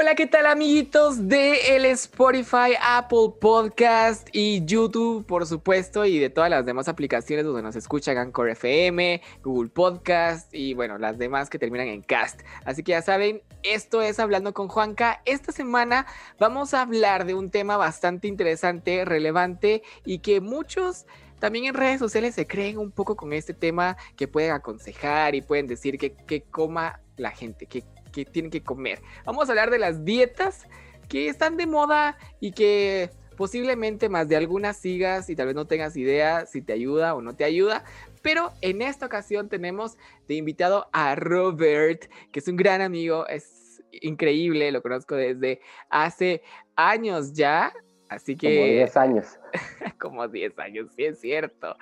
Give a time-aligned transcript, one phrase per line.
[0.00, 6.30] Hola, ¿qué tal amiguitos de el Spotify, Apple Podcast y YouTube, por supuesto, y de
[6.30, 11.50] todas las demás aplicaciones donde nos escuchan, Anchor FM, Google Podcast y bueno, las demás
[11.50, 12.42] que terminan en Cast.
[12.64, 15.20] Así que ya saben, esto es Hablando con Juanca.
[15.24, 16.06] Esta semana
[16.38, 21.06] vamos a hablar de un tema bastante interesante, relevante y que muchos
[21.40, 25.42] también en redes sociales se creen un poco con este tema que pueden aconsejar y
[25.42, 27.82] pueden decir que, que coma la gente, que
[28.24, 29.00] que tienen que comer.
[29.24, 30.66] Vamos a hablar de las dietas
[31.08, 35.66] que están de moda y que posiblemente más de algunas sigas y tal vez no
[35.66, 37.84] tengas idea si te ayuda o no te ayuda.
[38.22, 43.80] Pero en esta ocasión tenemos de invitado a Robert, que es un gran amigo, es
[43.92, 46.42] increíble, lo conozco desde hace
[46.74, 47.72] años ya.
[48.08, 48.56] Así que...
[48.56, 49.38] Como 10 años.
[50.00, 51.76] como 10 años, sí es cierto.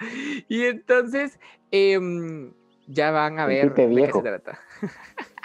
[0.49, 1.41] Y entonces,
[1.71, 2.53] em,
[2.87, 4.61] ya van a ver de qué se trata.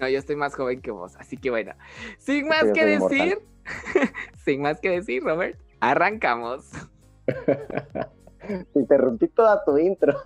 [0.00, 1.74] No, yo estoy más joven que vos, así que bueno,
[2.16, 3.38] sin más que decir,
[4.44, 6.70] sin más que decir, Robert, arrancamos.
[8.74, 10.18] Interrumpí toda tu intro.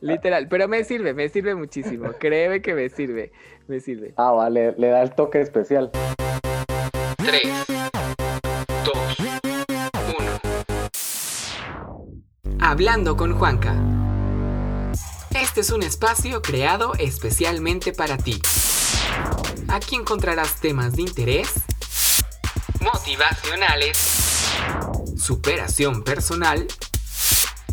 [0.00, 2.12] Literal, pero me sirve, me sirve muchísimo.
[2.18, 3.32] Créeme que me sirve,
[3.68, 4.14] me sirve.
[4.16, 5.90] Ah, vale, le da el toque especial.
[7.18, 7.42] 3,
[8.84, 9.18] 2,
[12.48, 12.58] 1.
[12.60, 13.74] Hablando con Juanca.
[15.42, 18.40] Este es un espacio creado especialmente para ti.
[19.66, 21.48] Aquí encontrarás temas de interés,
[22.80, 23.98] motivacionales,
[25.18, 26.64] superación personal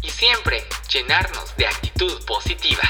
[0.01, 2.81] y siempre llenarnos de actitud positiva.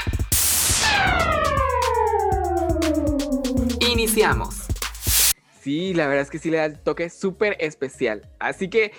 [3.80, 4.54] Iniciamos.
[5.62, 8.30] Sí, la verdad es que sí le da el toque súper especial.
[8.38, 8.92] Así que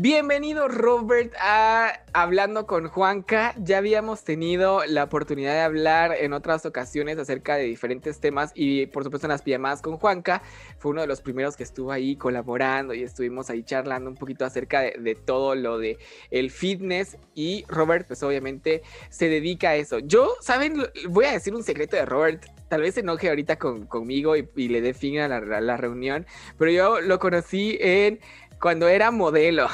[0.00, 3.52] Bienvenido Robert a Hablando con Juanca.
[3.58, 8.86] Ya habíamos tenido la oportunidad de hablar en otras ocasiones acerca de diferentes temas y
[8.86, 10.40] por supuesto en las pijamadas con Juanca.
[10.78, 14.44] Fue uno de los primeros que estuvo ahí colaborando y estuvimos ahí charlando un poquito
[14.44, 15.98] acerca de, todo lo de
[16.30, 19.98] el fitness y Robert pues obviamente se dedica a eso.
[19.98, 20.76] Yo, ¿saben?
[21.08, 22.46] Voy a decir un secreto de Robert.
[22.68, 26.26] Tal vez se enoje ahorita conmigo y, le dé fin a la reunión,
[26.58, 28.20] pero yo lo conocí en
[28.60, 29.68] cuando era modelo.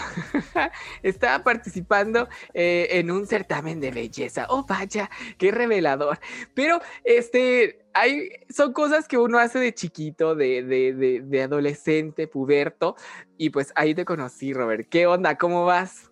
[1.02, 4.46] Estaba participando eh, en un certamen de belleza.
[4.48, 6.18] Oh, vaya, qué revelador.
[6.54, 12.96] Pero este, hay, son cosas que uno hace de chiquito, de, de, de, adolescente, puberto.
[13.36, 14.88] Y pues ahí te conocí, Robert.
[14.88, 15.36] ¿Qué onda?
[15.36, 16.10] ¿Cómo vas?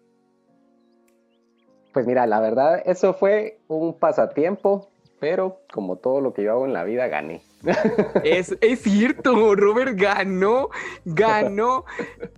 [1.93, 4.89] Pues mira, la verdad, eso fue un pasatiempo,
[5.21, 7.43] pero como todo lo que yo hago en la vida, gané.
[8.25, 10.71] Es, cierto, Robert ganó,
[11.05, 11.85] ganó.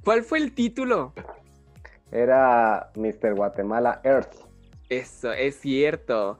[0.02, 1.12] ¿Cuál fue el título?
[2.12, 3.34] Era Mr.
[3.34, 4.34] Guatemala Earth.
[4.88, 6.38] Eso, es cierto.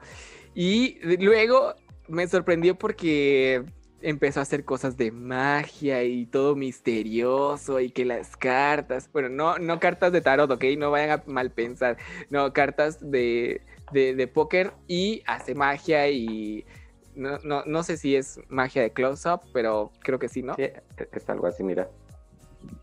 [0.55, 1.75] Y luego
[2.09, 3.65] me sorprendió porque
[4.03, 9.59] empezó a hacer cosas de magia y todo misterioso y que las cartas, bueno, no,
[9.59, 11.97] no cartas de tarot, ok, no vayan a mal pensar,
[12.29, 13.63] no, cartas de,
[13.93, 16.67] de, de póker y hace magia y
[17.15, 20.55] no, no, no sé si es magia de close-up, pero creo que sí, ¿no?
[20.55, 20.69] Sí,
[21.13, 21.89] es algo así, mira.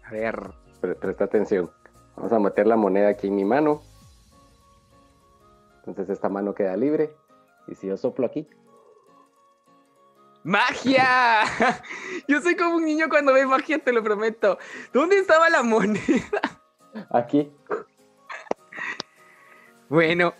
[0.05, 0.39] A ver.
[0.99, 1.71] presta atención.
[2.15, 3.81] Vamos a meter la moneda aquí en mi mano.
[5.77, 7.13] Entonces esta mano queda libre.
[7.67, 8.47] Y si yo soplo aquí.
[10.43, 11.43] ¡Magia!
[12.27, 14.57] Yo soy como un niño cuando ve magia, te lo prometo.
[14.91, 16.41] ¿Dónde estaba la moneda?
[17.11, 17.51] Aquí.
[19.87, 20.33] Bueno,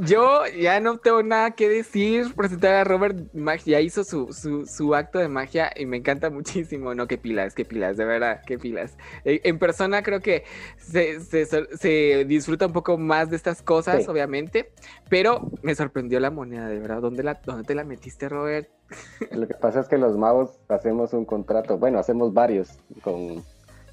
[0.00, 2.34] yo ya no tengo nada que decir.
[2.34, 3.16] Presentar a Robert
[3.64, 6.94] ya hizo su, acto de magia y me encanta muchísimo.
[6.94, 8.96] No, qué pilas, qué pilas, de verdad, qué pilas.
[9.24, 10.44] Eh, en persona creo que
[10.78, 14.70] se, disfruta un poco más de estas cosas, obviamente,
[15.08, 17.00] pero me sorprendió la moneda, de verdad.
[17.00, 18.68] ¿Dónde, la, ¿Dónde te la metiste, Robert?
[19.32, 23.42] Lo que pasa es que los magos hacemos un contrato, bueno, hacemos varios con...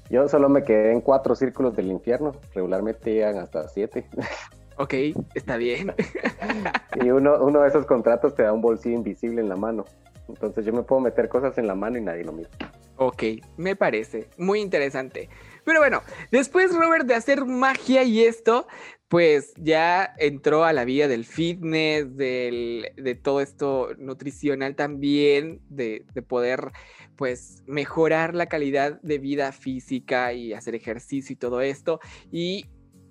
[0.08, 4.06] Yo solo me quedé en cuatro círculos del infierno, regularmente llegan hasta siete.
[4.76, 4.94] Ok,
[5.34, 5.94] está bien.
[7.02, 9.84] y uno, uno de esos contratos te da un bolsillo invisible en la mano.
[10.28, 12.50] Entonces yo me puedo meter cosas en la mano y nadie lo mira.
[12.96, 13.22] Ok,
[13.56, 15.28] me parece muy interesante.
[15.64, 18.66] Pero bueno, después Robert de hacer magia y esto,
[19.08, 26.22] pues ya entró a la vida del fitness, de todo esto nutricional también, de, de,
[26.22, 26.72] poder
[27.16, 32.00] pues mejorar la calidad de vida física y hacer ejercicio y todo esto.
[32.32, 32.66] Y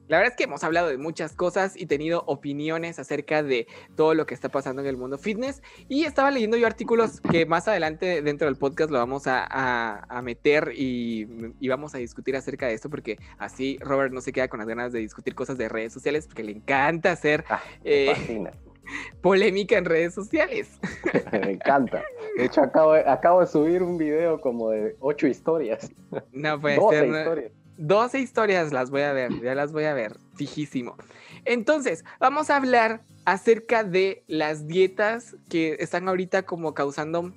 [0.08, 4.14] la verdad es que hemos hablado de muchas cosas y tenido opiniones acerca de todo
[4.14, 5.64] lo que está pasando en el mundo fitness.
[5.88, 10.72] Y estaba leyendo yo artículos que más adelante dentro del podcast lo vamos a, meter
[10.76, 11.26] y,
[11.68, 14.92] vamos a discutir acerca de esto porque así Robert no se queda con las ganas
[14.92, 17.44] de discutir cosas de redes sociales porque le encanta hacer...
[17.50, 18.44] Ah, eh,
[19.22, 20.80] Polémica en redes sociales.
[21.32, 22.04] Me encanta.
[22.38, 25.92] De hecho, acabo, acabo de subir un video como de ocho historias.
[26.32, 27.08] No puede 12 ser.
[27.08, 27.52] Historias.
[27.78, 30.96] 12 historias las voy a ver, ya las voy a ver, fijísimo.
[31.44, 37.34] Entonces, vamos a hablar acerca de las dietas que están ahorita como causando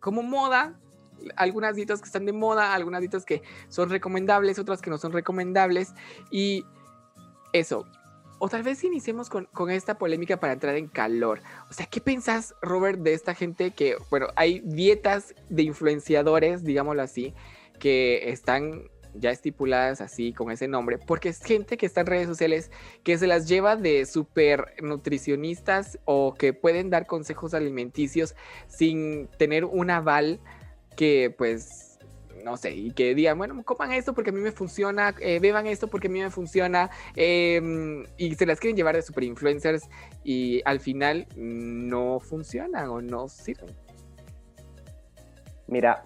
[0.00, 0.78] como moda,
[1.36, 5.12] algunas dietas que están de moda, algunas dietas que son recomendables, otras que no son
[5.12, 5.94] recomendables
[6.30, 6.64] y
[7.52, 7.86] eso.
[8.38, 11.40] O tal vez iniciemos con, con, esta polémica para entrar en calor.
[11.70, 17.02] O sea, ¿qué pensás, Robert, de esta gente que, bueno, hay dietas de influenciadores, digámoslo
[17.02, 17.32] así,
[17.78, 22.26] que están ya estipuladas así con ese nombre, porque es gente que está en redes
[22.26, 22.70] sociales
[23.02, 28.34] que se las lleva de super nutricionistas o que pueden dar consejos alimenticios
[28.66, 30.40] sin tener un aval
[30.96, 31.94] que pues
[32.44, 35.66] no sé, y que digan, bueno, coman esto porque a mí me funciona, eh, beban
[35.66, 39.88] esto porque a mí me funciona, em, y se las quieren llevar de super influencers
[40.22, 43.74] y al final no funcionan o no sirven.
[45.66, 46.04] Mira,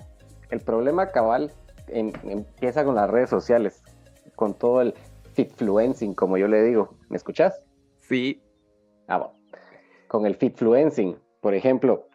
[0.50, 1.52] el problema cabal
[1.90, 3.82] empieza con las redes sociales,
[4.36, 4.94] con todo el
[5.34, 6.96] fitfluencing, como yo le digo.
[7.08, 7.62] ¿Me escuchas?
[8.00, 8.42] Sí.
[9.06, 9.34] Ah, bueno.
[10.08, 12.08] Con el fitfluencing, por ejemplo,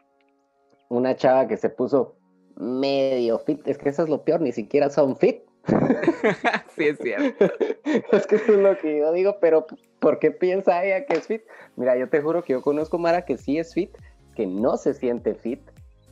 [0.89, 2.15] una chava que se puso
[2.55, 5.41] medio fit, es que eso es lo peor, ni siquiera son fit.
[6.75, 7.45] sí, es cierto.
[8.11, 9.65] es que eso es lo que yo digo, pero
[9.99, 11.43] ¿por qué piensa ella que es fit?
[11.75, 13.91] Mira, yo te juro que yo conozco Mara que sí es fit,
[14.35, 15.61] que no se siente fit,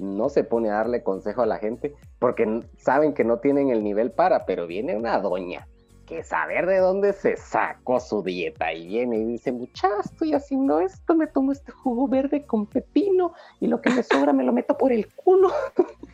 [0.01, 3.83] no se pone a darle consejo a la gente porque saben que no tienen el
[3.83, 5.67] nivel para, pero viene una doña
[6.05, 10.81] que saber de dónde se sacó su dieta y viene y dice, muchacha, estoy haciendo
[10.81, 14.51] esto, me tomo este jugo verde con pepino y lo que me sobra me lo
[14.51, 15.51] meto por el culo.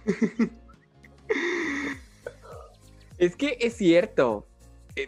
[3.17, 4.45] Es que es cierto,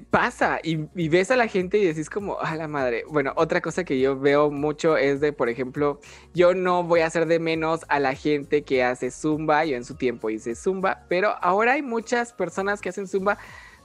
[0.09, 0.75] pasa y,
[1.09, 3.03] ves a la gente y decís como, a la madre.
[3.09, 5.99] Bueno, otra cosa que yo veo mucho es de, por ejemplo,
[6.33, 9.65] yo no voy a hacer de menos a la gente que hace zumba.
[9.65, 13.37] Yo en su tiempo hice zumba, pero ahora hay muchas personas que hacen zumba,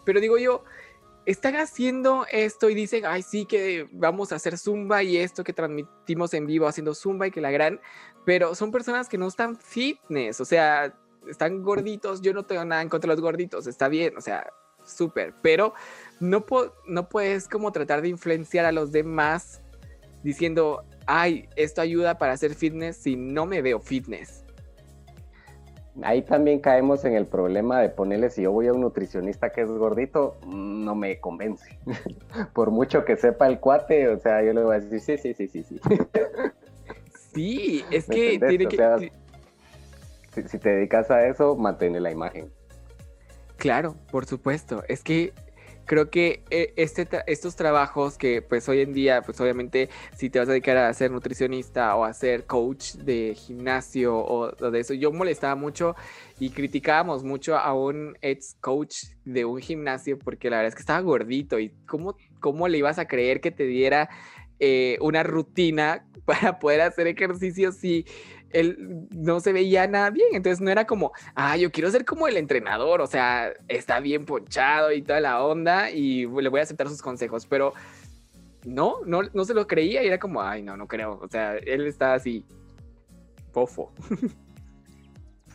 [0.04, 0.64] pero digo yo,
[1.26, 5.52] están haciendo esto y dicen, ay, sí que vamos a hacer zumba y esto que
[5.52, 7.80] transmitimos en vivo haciendo zumba y que la gran,
[8.26, 10.94] pero son personas que no están fitness, o sea,
[11.28, 14.52] están gorditos, yo no tengo nada en contra de los gorditos, está bien, o sea,
[14.84, 15.74] súper, pero
[16.20, 16.44] no,
[16.86, 19.60] no puedes como tratar de influenciar a los demás
[20.22, 24.44] diciendo, ay, esto ayuda para hacer fitness si no me veo fitness.
[26.02, 29.60] Ahí también caemos en el problema de ponerle, si yo voy a un nutricionista que
[29.60, 31.78] es gordito, no me convence.
[32.52, 35.34] Por mucho que sepa el cuate, o sea, yo le voy a decir, sí, sí,
[35.34, 35.80] sí, sí, sí.
[37.32, 39.12] Sí, es que tiene que...
[40.48, 42.50] si, te dedicas a eso, mantén la imagen.
[43.56, 44.82] Claro, por supuesto.
[44.88, 45.32] Es que
[45.84, 50.38] creo que eh, este estos trabajos que pues hoy en día, pues obviamente si te
[50.38, 54.94] vas a dedicar a ser nutricionista o a ser coach de gimnasio o, de eso,
[54.94, 55.94] yo molestaba mucho
[56.38, 60.80] y criticábamos mucho a un ex coach de un gimnasio porque la verdad es que
[60.80, 64.08] estaba gordito y cómo, cómo le ibas a creer que te diera
[64.60, 68.06] eh, una rutina para poder hacer ejercicio si
[68.54, 70.28] él no se veía nada bien.
[70.32, 74.24] Entonces no era como, ah, yo quiero ser como el entrenador, o sea, está bien
[74.24, 77.74] ponchado y toda la onda y le voy a aceptar sus consejos, pero
[78.64, 81.18] no, no, no se lo creía y era como, ay, no, no creo.
[81.20, 82.44] O sea, él está así,
[83.52, 83.92] pofo.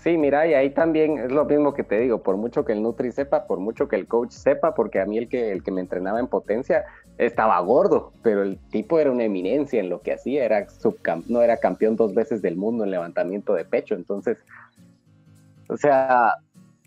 [0.01, 2.81] Sí, mira, y ahí también es lo mismo que te digo, por mucho que el
[2.81, 5.71] Nutri sepa, por mucho que el coach sepa, porque a mí el que, el que
[5.71, 6.85] me entrenaba en potencia
[7.17, 10.65] estaba gordo, pero el tipo era una eminencia en lo que hacía, era
[11.27, 14.37] no era campeón dos veces del mundo en levantamiento de pecho, entonces,
[15.67, 16.35] o sea,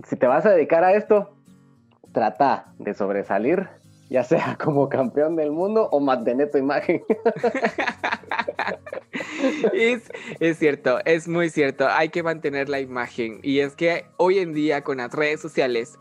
[0.09, 1.37] si te vas a dedicar a esto,
[2.13, 3.69] trata de sobresalir,
[4.13, 7.03] ya sea como campeón del mundo o mantener tu imagen.
[9.73, 10.03] es,
[10.39, 13.41] es, cierto, es muy cierto, hay que mantener la imagen.
[13.43, 15.99] Y es que hoy en día con las redes sociales,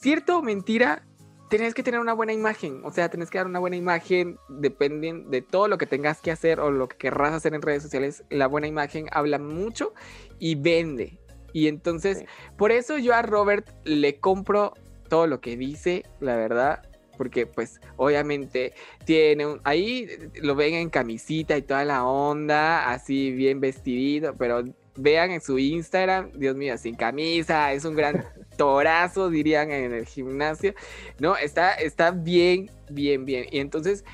[0.00, 1.04] cierto o mentira,
[1.48, 2.80] tenés que tener una buena imagen.
[2.84, 6.32] O sea, tenés que dar una buena imagen, dependen de todo lo que tengas que
[6.32, 8.24] hacer o lo que querrás hacer en redes sociales.
[8.30, 9.94] La buena imagen habla mucho
[10.40, 11.20] y vende.
[11.52, 12.24] Y entonces,
[12.56, 14.72] por eso yo a Robert le compro
[15.10, 16.82] todo lo que dice, la verdad
[17.16, 18.72] porque pues obviamente
[19.04, 20.08] tiene un, ahí
[20.40, 24.64] lo ven en camisita y toda la onda, así bien vestidito, pero
[24.96, 28.24] vean en su Instagram, Dios mío, sin camisa, es un gran
[28.56, 30.74] torazo, dirían en el gimnasio,
[31.18, 31.36] ¿no?
[31.36, 33.46] Está, está bien, bien, bien.
[33.50, 34.04] Y entonces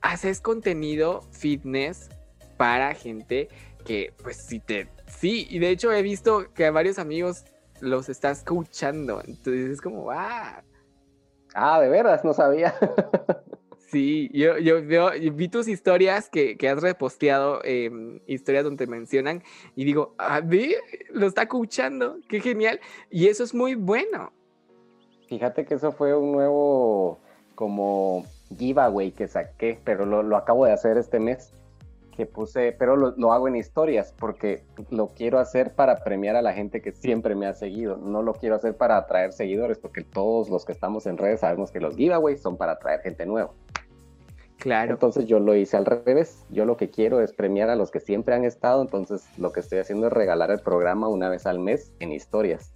[0.00, 2.08] haces contenido fitness
[2.56, 3.48] para gente
[3.84, 7.44] que pues si te, sí, y de hecho he visto que a varios amigos
[7.80, 10.62] los estás escuchando, entonces es como, ah,
[11.54, 12.74] Ah, de veras, no sabía.
[13.90, 17.60] Sí, yo, yo, vi tus historias que, has reposteado,
[18.28, 19.42] historias donde mencionan,
[19.74, 20.76] y digo, ah, ve,
[21.10, 22.78] lo está escuchando, qué genial.
[23.10, 24.32] Y eso es muy bueno.
[25.26, 27.18] Fíjate que eso fue un nuevo,
[27.56, 28.24] como
[28.56, 31.52] giveaway que saqué, pero lo, lo acabo de hacer este mes
[32.20, 36.52] que puse, pero lo, hago en historias porque lo quiero hacer para premiar a la
[36.52, 37.96] gente que siempre me ha seguido.
[37.96, 41.70] No lo quiero hacer para atraer seguidores porque todos los que estamos en redes sabemos
[41.70, 43.52] que los giveaways son para atraer gente nueva.
[44.58, 44.92] Claro.
[44.92, 46.44] Entonces yo lo hice al revés.
[46.50, 48.82] Yo lo que quiero es premiar a los que siempre han estado.
[48.82, 52.74] Entonces lo que estoy haciendo es regalar el programa una vez al mes en historias.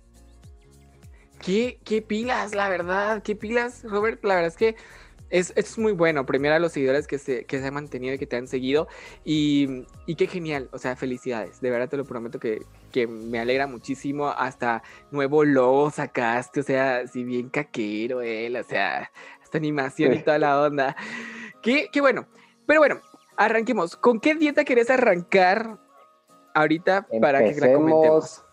[1.45, 3.23] ¿Qué, qué pilas, la verdad?
[3.23, 4.25] ¿Qué pilas, Robert?
[4.25, 4.77] La verdad es que
[5.31, 8.19] es, es, muy bueno premiar a los seguidores que se, que se han mantenido y
[8.19, 8.89] que te han seguido.
[9.25, 11.61] Y, y, qué genial, o sea, felicidades.
[11.61, 12.63] De verdad te lo prometo que,
[12.93, 14.29] que, me alegra muchísimo.
[14.29, 19.11] Hasta nuevo logo sacaste, o sea, si bien caquero él, o sea,
[19.43, 20.97] esta animación y toda la onda.
[21.63, 22.27] Qué, qué bueno.
[22.67, 23.01] Pero bueno,
[23.37, 23.97] arranquemos.
[23.97, 25.79] ¿Con qué dieta querés arrancar
[26.55, 28.45] ahorita para que la comentemos?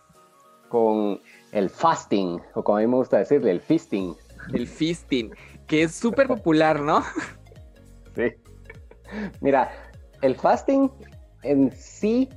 [0.68, 1.20] Con
[1.52, 4.16] el fasting, o como a mí me gusta decirle, el feasting.
[4.54, 5.32] El feasting
[5.66, 7.02] que es súper popular, ¿no?
[8.14, 8.32] Sí.
[9.40, 9.70] Mira,
[10.20, 10.90] el fasting
[11.42, 12.28] en sí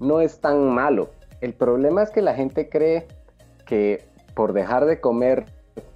[0.00, 1.10] no es tan malo.
[1.40, 3.06] El problema es que la gente cree
[3.66, 5.46] que por dejar de comer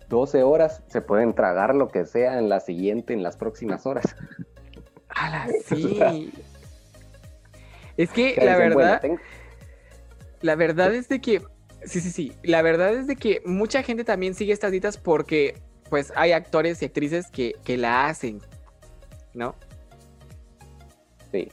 [0.08, 4.16] 12 horas se pueden tragar lo que sea en la siguiente, en las próximas horas.
[5.08, 6.32] ¡Hala, sí!
[7.96, 9.02] es que la verdad,
[10.40, 11.42] la verdad es de que,
[11.84, 15.56] sí, sí, sí, la verdad es de que mucha gente también sigue estas dietas porque
[15.88, 18.40] pues hay actores y actrices que, la hacen,
[19.34, 19.54] ¿no?
[21.30, 21.48] Sí.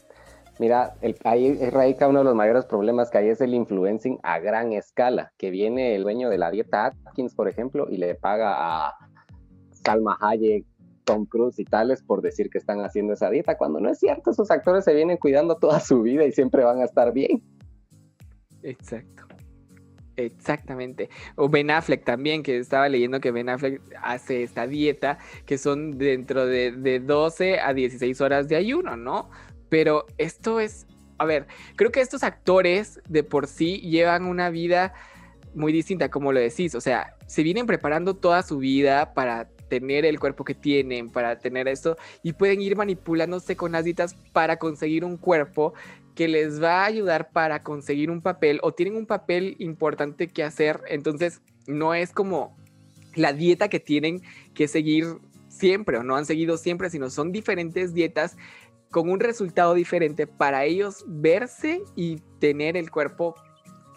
[0.58, 4.39] Mira, el, ahí radica uno de los mayores problemas que hay es el influencing a
[4.39, 8.56] gran escala, que viene el dueño de la dieta Atkins, por ejemplo, y le paga
[8.88, 8.94] a
[9.84, 10.65] Salma Hayek,
[11.04, 14.32] Tom Cruise y tales por decir que están haciendo esa dieta, cuando no es cierto,
[14.32, 17.44] esos actores se vienen cuidando toda su vida y siempre van a estar bien.
[18.63, 19.25] Exacto.
[20.18, 21.10] Exactamente.
[21.36, 25.98] O Ben Affleck también, que estaba leyendo que Ben Affleck hace esta dieta, que son
[25.98, 29.30] dentro de, de 12 a 16 horas de ayuno, ¿no?
[29.70, 34.94] Pero esto es, a ver, creo que estos actores de por sí llevan una vida
[35.54, 40.06] muy distinta, como lo decís, o sea, se vienen preparando toda su vida para tener
[40.06, 44.58] el cuerpo que tienen, para tener esto, y pueden ir manipulándose con las dietas para
[44.58, 45.74] conseguir un cuerpo
[46.16, 50.44] que les va a ayudar para conseguir un papel o tienen un papel importante que
[50.44, 50.82] hacer.
[50.88, 52.58] Entonces, no es como
[53.16, 54.22] la dieta que tienen
[54.54, 55.18] que seguir
[55.50, 58.38] siempre o no han seguido siempre, sino son diferentes dietas
[58.92, 63.36] con un resultado diferente para ellos verse y tener el cuerpo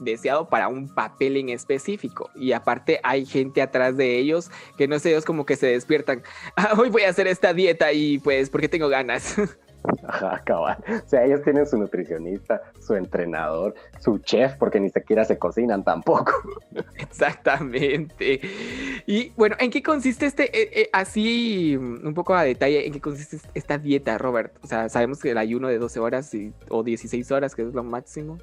[0.01, 2.31] deseado para un papel en específico.
[2.35, 6.23] Y aparte hay gente atrás de ellos que no sé, ellos como que se despiertan,
[6.57, 9.37] ah, hoy voy a hacer esta dieta y pues porque tengo ganas.
[10.11, 15.39] Ajá, O sea, ellos tienen su nutricionista, su entrenador, su chef, porque ni siquiera se
[15.39, 16.33] cocinan tampoco.
[16.97, 18.41] Exactamente.
[19.07, 23.03] Y bueno, ¿en qué consiste este, eh, eh, así un poco a detalle, en qué
[23.03, 24.57] consiste esta dieta, Robert?
[24.63, 26.33] O sea, sabemos que el ayuno de 12 horas
[26.71, 28.39] o 16 horas, que es lo máximo.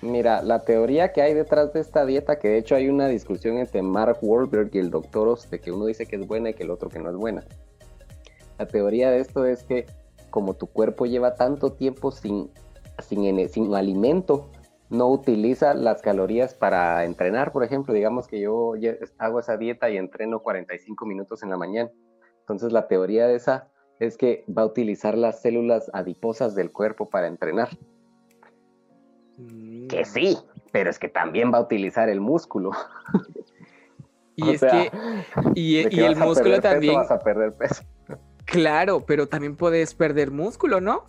[0.00, 3.58] Mira, la teoría que hay detrás de esta dieta, que de hecho hay una discusión
[3.58, 6.54] entre Mark Wahlberg y el doctor Oz, de que uno dice que es buena y
[6.54, 7.42] que el otro que no es buena.
[8.60, 9.86] La teoría de esto es que
[10.30, 12.50] como tu cuerpo lleva tanto tiempo sin,
[13.00, 14.50] sin, sin alimento,
[14.90, 18.72] no utiliza las calorías para entrenar, por ejemplo, digamos que yo
[19.18, 21.90] hago esa dieta y entreno 45 minutos en la mañana.
[22.40, 23.68] Entonces la teoría de esa
[24.00, 27.68] es que va a utilizar las células adiposas del cuerpo para entrenar.
[29.88, 30.04] Que mm.
[30.04, 30.38] sí,
[30.72, 32.70] pero es que también va a utilizar el músculo.
[34.36, 34.90] Y es que
[35.54, 37.82] y, el músculo también vas a perder peso.
[38.48, 41.04] Claro, pero también puedes perder músculo, ¿no?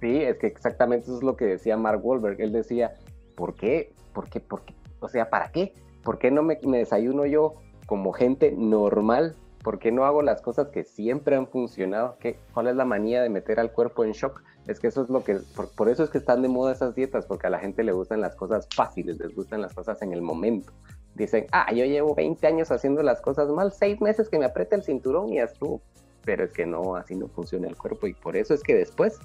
[0.00, 2.40] Sí, es que exactamente eso es lo que decía Mark Wahlberg.
[2.40, 2.94] Él decía,
[3.34, 3.92] ¿por qué?
[4.12, 4.38] ¿Por qué?
[4.38, 4.72] ¿Por qué?
[5.00, 5.74] O sea, ¿para qué?
[6.04, 7.54] ¿Por qué no me, desayuno yo
[7.86, 9.34] como gente normal?
[9.64, 12.16] ¿Por qué no hago las cosas que siempre han funcionado?
[12.20, 14.40] ¿Qué, ¿Cuál es la manía de meter al cuerpo en shock?
[14.68, 15.40] Es que eso es lo que,
[15.76, 18.20] por, eso es que están de moda esas dietas, porque a la gente le gustan
[18.20, 20.72] las cosas fáciles, les gustan las cosas en el momento.
[21.16, 24.76] Dicen, ah, yo llevo 20 años haciendo las cosas mal, seis meses que me apriete
[24.76, 25.82] el cinturón y ya estuvo
[26.24, 29.18] pero es que no, así no funciona el cuerpo y por eso es que después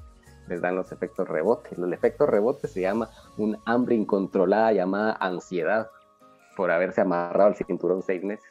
[0.48, 1.78] les dan los efectos rebotes.
[1.78, 5.90] El efecto rebote se llama un hambre incontrolada llamada ansiedad
[6.56, 8.46] por haberse amarrado el cinturón seis meses.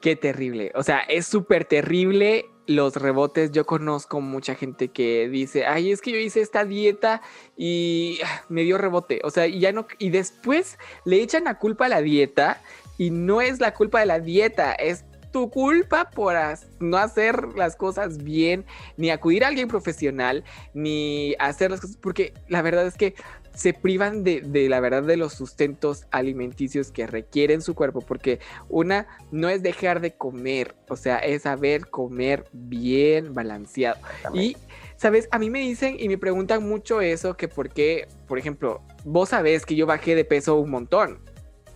[0.00, 0.70] Qué terrible.
[0.74, 3.50] O sea, es súper terrible los rebotes.
[3.50, 7.20] Yo conozco mucha gente que dice, ay, es que yo hice esta dieta
[7.56, 9.20] y me dio rebote.
[9.24, 12.62] O sea, y ya no, y después le echan la culpa a la dieta
[12.96, 16.36] y no es la culpa de la dieta, es tu culpa por
[16.80, 18.64] no hacer las cosas bien,
[18.96, 20.44] ni acudir a alguien profesional,
[20.74, 23.14] ni hacer las cosas, porque la verdad es que
[23.54, 28.38] se privan de, de, la verdad de los sustentos alimenticios que requieren su cuerpo, porque
[28.68, 33.98] una no es dejar de comer, o sea, es saber comer bien balanceado.
[34.32, 34.56] Y,
[34.96, 35.28] ¿sabes?
[35.32, 39.30] A mí me dicen y me preguntan mucho eso, que por qué, por ejemplo, vos
[39.30, 41.18] sabés que yo bajé de peso un montón.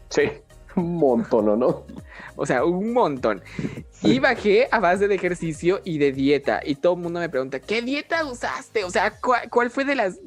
[0.08, 0.30] Sí.
[0.76, 1.86] Un montón, ¿o no?
[2.36, 3.42] O sea, un montón.
[4.02, 6.60] Y bajé a base de ejercicio y de dieta.
[6.64, 8.84] Y todo el mundo me pregunta, ¿qué dieta usaste?
[8.84, 10.18] O sea, ¿cuál, fue de las...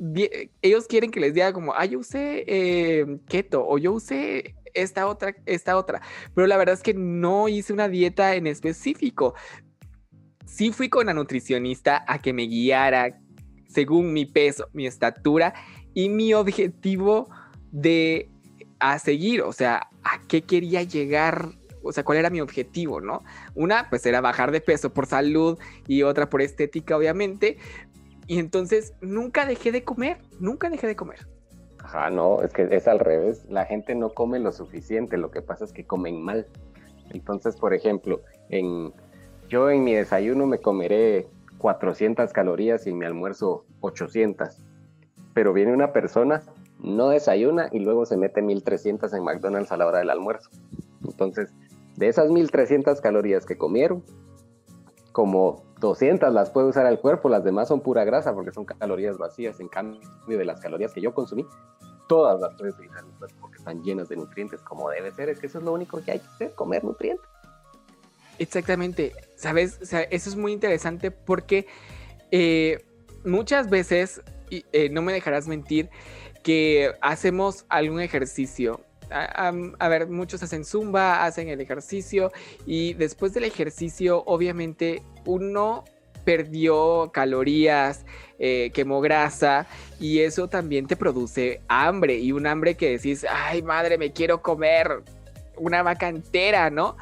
[0.62, 5.08] Ellos quieren que les diga como, ah, yo usé eh, keto o yo usé esta
[5.08, 6.02] otra, esta otra.
[6.34, 9.34] Pero la verdad es que no hice una dieta en específico.
[10.46, 13.20] Sí fui con la nutricionista a que me guiara
[13.68, 15.54] según mi peso, mi estatura
[15.94, 17.30] y mi objetivo
[17.72, 18.30] de
[18.80, 21.50] a seguir, o sea, a qué quería llegar,
[21.84, 23.24] o sea, cuál era mi objetivo, ¿no?
[23.56, 25.58] Una, pues era bajar de peso por salud
[25.88, 27.58] y otra por estética, obviamente.
[28.28, 31.28] Y entonces nunca dejé de comer, nunca dejé de comer.
[31.84, 33.46] Ajá, no, es que es al revés.
[33.50, 36.48] La gente no come lo suficiente, lo que pasa es que comen mal.
[37.12, 38.94] Entonces, por ejemplo, en,
[39.50, 44.62] yo en mi desayuno me comeré 400 calorías y en mi almuerzo 800.
[45.34, 46.42] Pero viene una persona
[46.86, 50.50] no desayuna y luego se mete 1300 en McDonald's a la hora del almuerzo.
[51.04, 51.51] Entonces,
[51.96, 54.04] de esas 1300 calorías que comieron,
[55.12, 59.18] como 200 las puede usar el cuerpo, las demás son pura grasa porque son calorías
[59.18, 59.60] vacías.
[59.60, 61.46] En cambio, de las calorías que yo consumí,
[62.08, 65.30] todas las puede utilizar el porque están llenas de nutrientes, como debe ser.
[65.30, 67.25] Es que eso es lo único que hay que hacer, comer nutrientes.
[68.38, 69.80] Exactamente, ¿sabes?
[69.82, 71.65] Eso es muy interesante porque
[72.32, 72.84] eh,
[73.24, 75.89] muchas veces, y, eh, no me dejarás mentir,
[76.46, 78.80] que hacemos algún ejercicio.
[79.10, 82.32] A, ver, muchos hacen zumba, hacen el ejercicio
[82.68, 85.84] y después del ejercicio obviamente uno
[86.24, 88.06] perdió calorías,
[88.38, 89.66] eh, quemó grasa
[90.00, 94.44] y eso también te produce hambre y un hambre que decís, ay madre, me quiero
[94.44, 95.02] comer
[95.58, 96.96] una vaca entera, ¿no?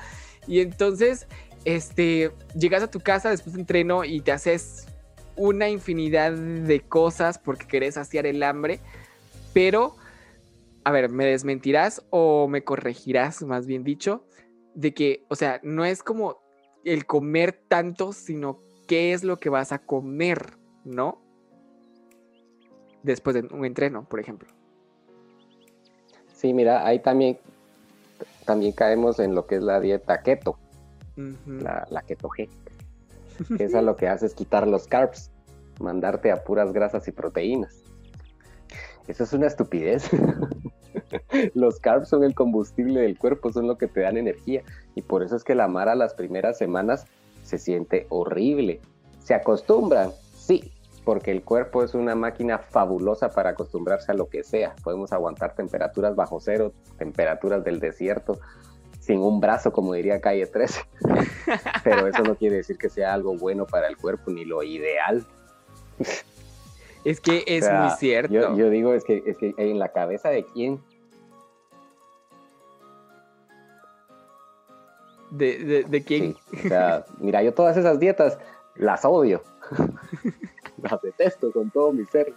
[0.48, 1.28] Y entonces,
[1.66, 4.88] este, llegas a tu casa después de entreno y te haces
[5.36, 8.80] una infinidad de cosas porque querés saciar el hambre
[9.54, 9.96] pero,
[10.84, 14.26] a ver, ¿me desmentirás o me corregirás, más bien dicho,
[14.74, 16.42] de que, o sea, no es como
[16.84, 21.22] el comer tanto, sino qué es lo que vas a comer, ¿no?
[23.04, 24.50] Después de un entreno, por ejemplo.
[26.34, 27.38] Sí, mira, ahí también,
[28.46, 30.58] también caemos en lo que es la dieta keto,
[31.16, 32.72] la, la ketogénica,
[33.60, 35.32] esa lo que hace es quitar los carbs,
[35.80, 37.83] mandarte a puras grasas y proteínas.
[39.08, 40.10] Eso es una estupidez.
[41.54, 44.64] Los carbs son el combustible del cuerpo, son lo que te dan energía.
[44.96, 47.06] Y por eso es que la Mara las primeras semanas
[47.44, 48.80] se siente horrible.
[49.20, 50.12] ¿Se acostumbran?
[50.36, 50.72] Sí,
[51.04, 54.76] porque el cuerpo es una máquina fabulosa para acostumbrarse a lo que sea.
[54.84, 58.40] Podemos aguantar temperaturas bajo cero, temperaturas del desierto,
[59.00, 60.82] sin un brazo, como diría Calle 13.
[61.84, 65.26] Pero eso no quiere decir que sea algo bueno para el cuerpo, ni lo ideal.
[67.04, 68.34] Es que es muy cierto.
[68.56, 70.82] Yo, digo, es que, es que en la cabeza de quién.
[75.32, 76.36] ¿De, de, quién?
[76.54, 78.38] o sea, mira, yo todas esas dietas
[78.76, 79.42] las odio.
[80.82, 82.34] las detesto con todo mi ser.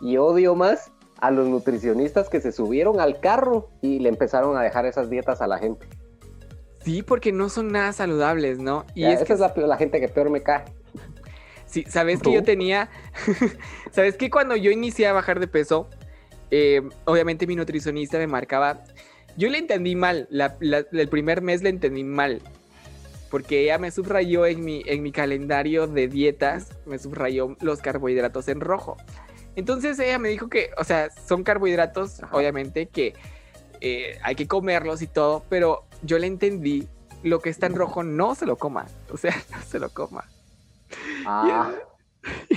[0.00, 4.62] Y odio más a los nutricionistas que se subieron al carro y le empezaron a
[4.62, 5.86] dejar esas dietas a la gente.
[6.80, 8.84] Sí, porque no son nada saludables, ¿no?
[8.94, 10.64] Y es esa es la, la, gente que peor me cae.
[11.72, 12.90] Sí, sabes que yo tenía,
[13.92, 15.88] sabes que cuando yo inicié a bajar de peso,
[16.50, 18.84] eh, obviamente mi nutricionista me marcaba,
[19.38, 20.28] yo le entendí mal,
[20.60, 22.42] el primer mes le entendí mal,
[23.30, 28.48] porque ella me subrayó en mi, en mi calendario de dietas, me subrayó los carbohidratos
[28.48, 28.98] en rojo.
[29.56, 33.14] Entonces ella me dijo que, o sea, son carbohidratos, obviamente, que
[33.80, 36.86] eh, hay que comerlos y todo, pero yo le entendí,
[37.22, 40.28] lo que está en rojo no se lo coma, o sea, no se lo coma.
[41.26, 41.72] Ah.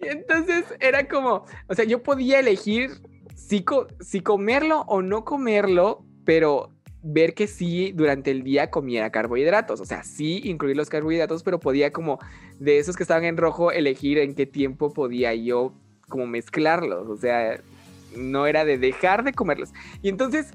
[0.00, 3.02] Y, entonces era como, o sea, yo podía elegir
[3.34, 3.64] si,
[4.00, 6.70] si comerlo o no comerlo, pero
[7.02, 11.58] ver que sí durante el día comiera carbohidratos, o sea, sí incluir los carbohidratos, pero
[11.58, 12.18] podía como
[12.58, 15.72] de esos que estaban en rojo elegir en qué tiempo podía yo
[16.08, 17.60] como mezclarlos, o sea,
[18.16, 19.70] no era de dejar de comerlos.
[20.02, 20.50] Y entonces,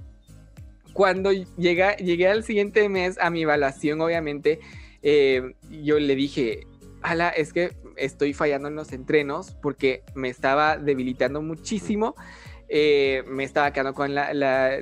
[0.94, 4.60] cuando llega, llegué al siguiente mes a mi evaluación, obviamente,
[5.04, 6.66] eh, yo le dije,
[7.02, 12.16] ala, es que estoy fallando en los entrenos porque me estaba debilitando muchísimo.
[12.70, 14.80] eh, me estaba quedando con la,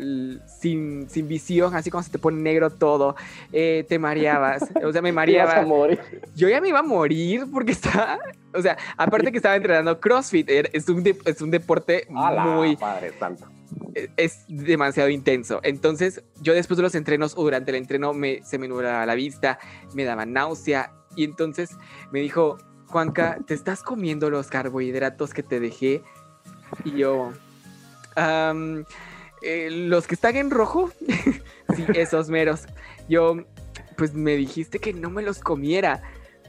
[0.47, 3.17] sin, visión, así como se te pone negro todo,
[3.51, 5.65] eh, te mareabas, o sea, me mareaba.
[6.33, 8.19] Yo ya me iba a morir porque estaba,
[8.53, 12.77] o sea, aparte que estaba entrenando CrossFit, es un, es un deporte muy...
[12.77, 13.60] Padre santo e,
[14.17, 15.59] es demasiado intenso.
[15.63, 19.15] Entonces, yo después de los entrenos o durante el entreno me, se me nublaba la
[19.15, 19.59] vista,
[19.93, 20.93] me daba náusea.
[21.15, 21.71] Y entonces
[22.11, 26.03] me dijo, Juanca, ¿te estás comiendo los carbohidratos que te dejé?
[26.85, 27.31] Y yo,
[29.41, 30.91] eh, los que están en rojo,
[31.75, 32.65] sí, esos meros.
[33.09, 33.45] Yo,
[33.97, 36.01] pues me dijiste que no me los comiera.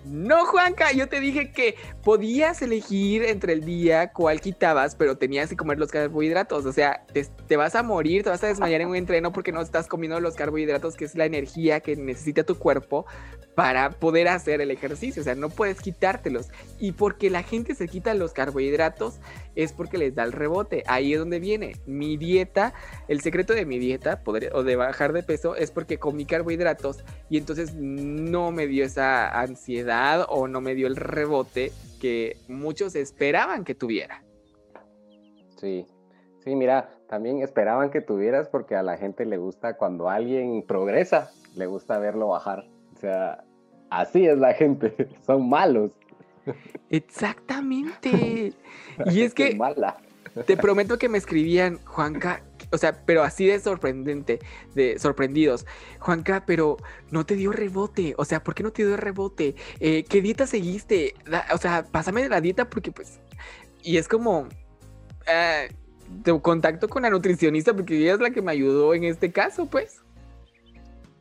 [0.05, 5.49] No, Juanca, yo te dije que podías elegir entre el día cuál quitabas, pero tenías
[5.49, 6.67] que comer los carbohidratos.
[6.67, 9.61] O sea, te, vas a morir, te vas a desmayar en un entreno porque no
[9.61, 13.07] estás comiendo los carbohidratos, que es la energía que necesita tu cuerpo
[13.55, 15.23] para poder hacer el ejercicio.
[15.23, 16.49] O sea, no puedes quitártelos.
[16.81, 19.21] Y porque la gente se quita los carbohidratos
[19.55, 20.83] es porque les da el rebote.
[20.87, 21.77] Ahí es donde viene.
[21.87, 22.75] Mi dieta,
[23.09, 27.39] el secreto de mi dieta o de bajar de peso es porque comí carbohidratos y
[27.39, 33.65] entonces no me dio esa ansiedad o no me dio el rebote que muchos esperaban
[33.65, 34.25] que tuviera.
[35.57, 35.87] Sí,
[36.41, 41.31] sí, mira, también esperaban que tuvieras porque a la gente le gusta cuando alguien progresa,
[41.55, 42.65] le gusta verlo bajar.
[42.95, 43.45] O sea,
[43.91, 45.93] así es la gente, son malos.
[46.91, 48.53] Exactamente.
[49.07, 49.59] Y es que
[50.47, 54.39] te prometo que me escribían, Juanca, o sea, pero así de sorprendente,
[54.75, 55.67] de sorprendidos.
[55.99, 56.77] Juanca, pero
[57.11, 58.15] no te dio rebote.
[58.17, 59.55] O sea, ¿por qué no te dio rebote?
[59.81, 61.15] Eh, ¿Qué dieta seguiste?
[61.53, 63.21] o sea, pásame la dieta porque pues...
[63.83, 64.49] Y es como...
[65.27, 65.69] Eh,
[66.25, 69.67] te contacto con la nutricionista porque ella es la que me ayudó en este caso,
[69.67, 70.01] pues.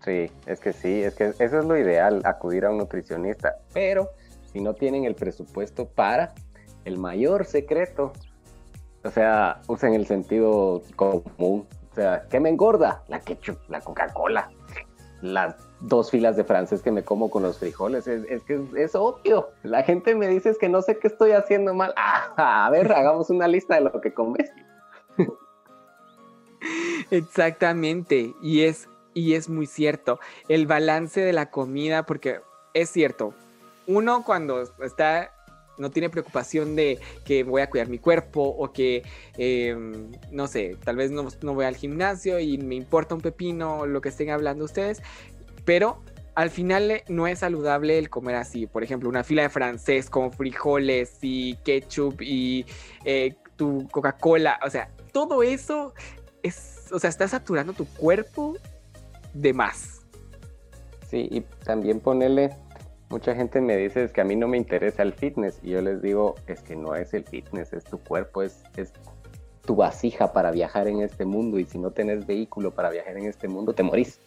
[0.03, 3.55] Sí, es que sí, es que eso es lo ideal, acudir a un nutricionista.
[3.73, 4.09] Pero
[4.53, 6.33] si no tienen el presupuesto para
[6.85, 8.13] el mayor secreto,
[9.03, 11.67] o sea, usen el sentido común.
[11.91, 13.03] O sea, ¿qué me engorda?
[13.07, 14.49] La ketchup, la Coca-Cola,
[15.21, 18.07] las dos filas de francés que me como con los frijoles.
[18.07, 19.49] Es, que es, obvio.
[19.63, 21.93] La gente me dice que no sé qué estoy haciendo mal.
[22.37, 24.49] Ah, a ver, hagamos una lista de lo que comes.
[27.11, 28.33] Exactamente.
[28.41, 30.19] Y es, y es muy cierto.
[30.47, 32.39] El balance de la comida, porque
[32.73, 33.33] es cierto,
[33.95, 35.31] uno cuando está
[35.77, 39.03] no tiene preocupación de que voy a cuidar mi cuerpo o que,
[39.37, 43.99] em, no sé, tal vez no, voy al gimnasio y me importa un pepino lo
[43.99, 45.01] que estén hablando ustedes,
[45.65, 46.01] pero
[46.35, 48.67] al final no es saludable el comer así.
[48.67, 52.65] Por ejemplo, una fila de francés con frijoles y ketchup y
[53.03, 55.93] eh, tu Coca-Cola, o sea, todo eso
[56.43, 58.55] es, o sea, está saturando tu cuerpo
[59.33, 60.01] de más.
[61.09, 62.55] Sí, y también ponerle
[63.11, 65.81] Mucha gente me dice es que a mí no me interesa el fitness y yo
[65.81, 68.93] les digo es que no es el fitness, es tu cuerpo, es, es
[69.65, 73.25] tu vasija para viajar en este mundo y si no tenés vehículo para viajar en
[73.25, 74.21] este mundo te morís.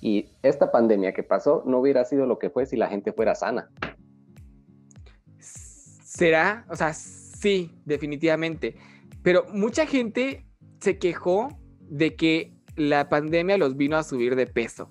[0.00, 3.34] Y esta pandemia que pasó no hubiera sido lo que fue si la gente fuera
[3.34, 3.68] sana.
[5.38, 6.64] ¿Será?
[6.70, 8.76] O sea, sí, definitivamente.
[9.22, 10.46] Pero mucha gente
[10.80, 11.48] se quejó
[11.80, 14.88] de que la pandemia los vino a subir de peso.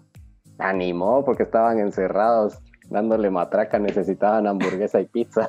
[0.59, 5.47] Animó porque estaban encerrados dándole matraca, necesitaban hamburguesa y pizza.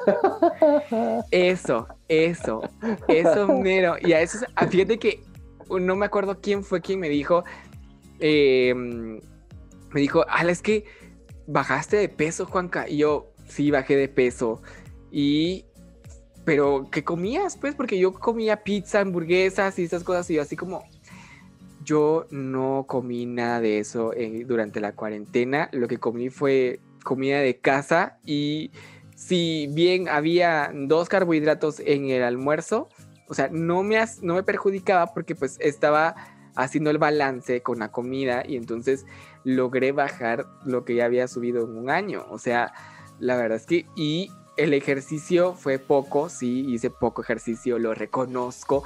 [1.31, 2.63] Eso, eso,
[3.09, 3.97] eso mero.
[4.01, 4.39] Y a eso,
[4.71, 5.21] fíjate que
[5.69, 7.45] no me acuerdo quién fue quien me dijo,
[8.21, 9.21] em,
[9.93, 10.85] me dijo, ala, es que
[11.47, 12.89] bajaste de peso, Juanca.
[12.89, 14.63] Y yo, sí, bajé de peso.
[15.11, 15.65] Y,
[16.45, 17.57] pero, ¿qué comías?
[17.57, 20.31] Pues, porque yo comía pizza, hamburguesas y esas cosas.
[20.31, 20.85] Y yo así como,
[21.85, 25.69] yo no comí nada de eso eh, durante la cuarentena.
[25.73, 28.73] Lo que comí fue comida de casa y
[29.15, 32.89] si bien había dos carbohidratos en el almuerzo,
[33.29, 36.17] o sea, no me, no me perjudicaba porque pues estaba
[36.57, 39.07] haciendo el balance con la comida y entonces
[39.45, 42.27] logré bajar lo que ya había subido en un año.
[42.29, 42.73] O sea,
[43.21, 48.83] la verdad es que y el ejercicio fue poco, sí, hice poco ejercicio, lo reconozco.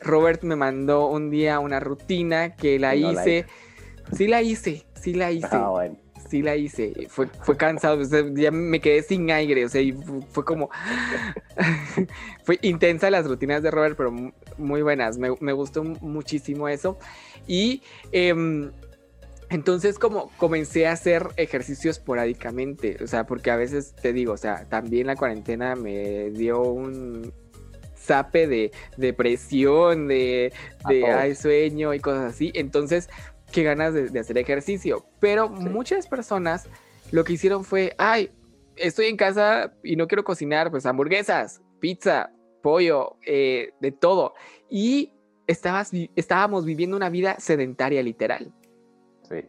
[0.00, 3.46] Robert me mandó un día una rutina que la hice.
[4.12, 5.48] Sí la hice, sí la hice.
[5.50, 7.06] Ah, bueno sí la hice.
[7.08, 8.00] Fue, fue cansado,
[8.34, 9.82] ya me quedé sin aire, o sea,
[10.30, 10.70] fue como...
[12.44, 14.12] fue intensa las rutinas de Robert, pero
[14.58, 15.18] muy buenas.
[15.18, 16.98] Me, gustó muchísimo eso.
[17.46, 18.70] Y em,
[19.50, 24.36] entonces como comencé a hacer ejercicio esporádicamente, o sea, porque a veces te digo, o
[24.36, 27.32] sea, también la cuarentena me dio un
[27.96, 30.52] zape de depresión, de,
[30.88, 32.52] de sueño y cosas así.
[32.54, 33.08] Entonces
[33.52, 35.06] qué ganas de, hacer ejercicio.
[35.20, 36.68] Pero muchas personas
[37.10, 38.30] lo que hicieron fue, ay,
[38.76, 42.30] estoy en casa y no quiero cocinar, pues hamburguesas, pizza,
[42.62, 44.34] pollo, eh, de todo.
[44.68, 45.12] Y
[45.46, 48.52] estabas, estábamos viviendo una vida sedentaria literal.
[49.28, 49.44] Sí,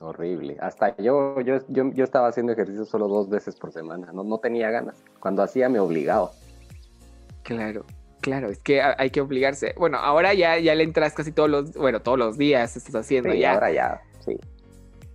[0.00, 0.56] horrible.
[0.60, 4.70] Hasta yo, yo, yo, estaba haciendo ejercicio solo dos veces por semana, no, no tenía
[4.70, 5.02] ganas.
[5.20, 6.30] Cuando hacía me obligaba.
[7.42, 7.84] Claro,
[8.22, 9.74] claro, es que hay que obligarse.
[9.76, 13.34] Bueno, ahora ya, ya le entras casi todos los, bueno, todos los días estás haciendo
[13.34, 13.52] ya.
[13.52, 14.38] Ahora ya, sí.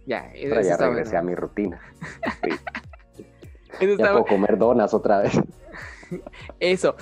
[0.05, 1.81] Ya, ahora ya regresé a mi rutina.
[3.81, 5.33] ya puedo comer donas otra vez.
[6.59, 6.95] Eso.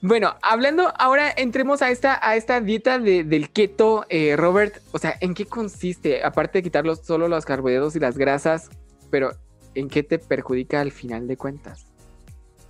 [0.00, 4.80] Bueno, hablando ahora, entremos a esta, a esta dieta del keto, eh, Robert.
[4.92, 6.24] O sea, ¿en qué consiste?
[6.24, 8.70] Aparte de quitar solo los carbohidratos y las grasas,
[9.10, 9.30] pero
[9.74, 11.86] ¿en qué te perjudica al final de cuentas?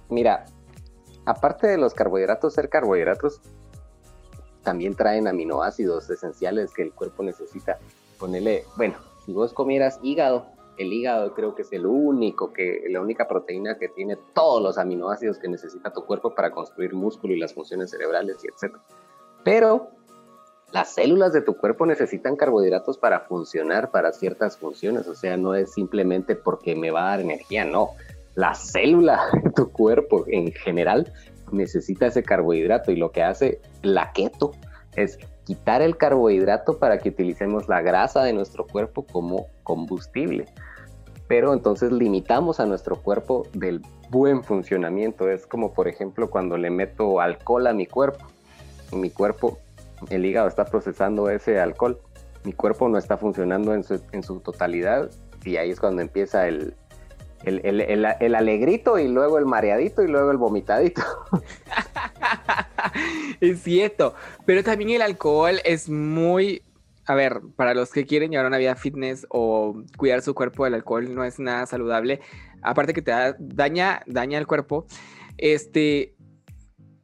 [0.08, 0.46] Mira,
[1.28, 3.42] aparte de los carbohidratos, ser carbohidratos,
[4.62, 7.78] también traen aminoácidos esenciales que el cuerpo necesita.
[8.18, 10.46] Ponele, bueno, si vos comieras hígado,
[10.78, 14.78] el hígado creo que es el único que, la única proteína que tiene todos los
[14.78, 18.76] aminoácidos que necesita tu cuerpo para construir músculo y las funciones cerebrales y etc.
[19.44, 19.90] Pero
[20.72, 25.08] las células de tu cuerpo necesitan carbohidratos para funcionar, para ciertas funciones.
[25.08, 27.90] O sea, no es simplemente porque me va a dar energía, no.
[28.38, 31.12] La célula de tu cuerpo en general
[31.50, 34.52] necesita ese carbohidrato y lo que hace la keto
[34.94, 40.46] es quitar el carbohidrato para que utilicemos la grasa de nuestro cuerpo como combustible
[41.26, 45.28] pero entonces limitamos a nuestro cuerpo del buen funcionamiento.
[45.28, 48.24] Es como, por ejemplo, cuando le meto alcohol a mi cuerpo.
[48.92, 49.58] Mi cuerpo,
[50.10, 52.00] el hígado está procesando ese alcohol.
[52.44, 53.82] Mi cuerpo no está funcionando en
[54.22, 55.10] su, totalidad
[55.44, 56.74] y ahí es cuando empieza el,
[57.44, 61.02] el, el, el, alegrito y luego el mareadito y luego el vomitadito.
[63.40, 66.62] es cierto, pero también el alcohol es muy
[67.08, 70.74] a ver, para los que quieren llevar una vida fitness o cuidar su cuerpo, el
[70.74, 72.20] alcohol no es nada saludable.
[72.60, 74.86] Aparte que te daña, daña el cuerpo.
[75.38, 76.14] Este,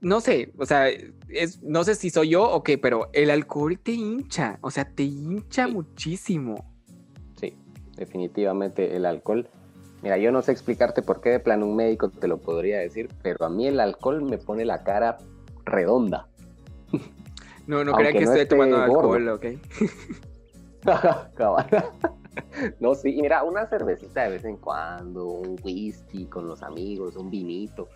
[0.03, 0.91] no sé, o sea,
[1.31, 4.85] es, no sé si soy yo o qué, pero el alcohol te hincha, o sea,
[4.85, 6.71] te hincha muchísimo.
[7.41, 7.57] Sí,
[7.97, 9.49] definitivamente el alcohol.
[10.05, 13.09] Mira, yo no sé explicarte por qué de plano un médico te lo podría decir,
[13.23, 15.17] pero a mí el alcohol me pone la cara
[15.65, 16.29] redonda.
[17.67, 19.47] No, no crean que esté tomando alcohol, ¿ok?
[22.79, 27.31] no, sí, mira, una cervecita de vez en cuando, un whisky con los amigos, un
[27.31, 27.89] vinito,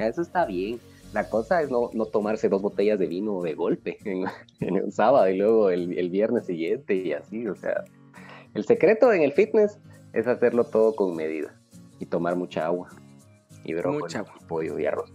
[0.00, 0.80] eso está bien.
[1.12, 5.36] La cosa es no, tomarse dos botellas de vino de golpe en, un sábado y
[5.36, 7.84] luego el, viernes siguiente y así, o sea,
[8.54, 9.78] el secreto en el fitness
[10.12, 11.54] es hacerlo todo con medida
[11.98, 12.88] y tomar mucha agua
[13.64, 14.34] y brócoli, mucha agua.
[14.48, 15.12] pollo y arroz.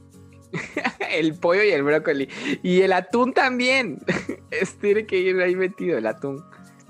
[1.12, 2.30] el pollo y el brócoli.
[2.64, 4.00] Y el atún también.
[4.82, 6.44] tiene que ir ahí metido el atún.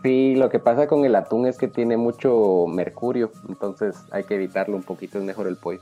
[0.03, 4.35] Sí, lo que pasa con el atún es que tiene mucho mercurio, entonces hay que
[4.35, 5.81] evitarlo un poquito, es mejor el pollo.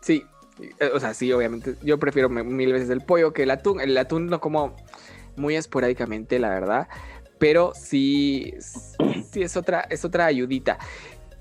[0.00, 0.24] Sí,
[0.78, 1.76] eh, o sea, sí, obviamente.
[1.82, 3.80] Yo prefiero mil veces el pollo que el atún.
[3.80, 4.76] El atún no como
[5.36, 6.88] muy esporádicamente, la verdad.
[7.38, 8.54] Pero sí,
[9.32, 10.78] sí es otra, es otra ayudita.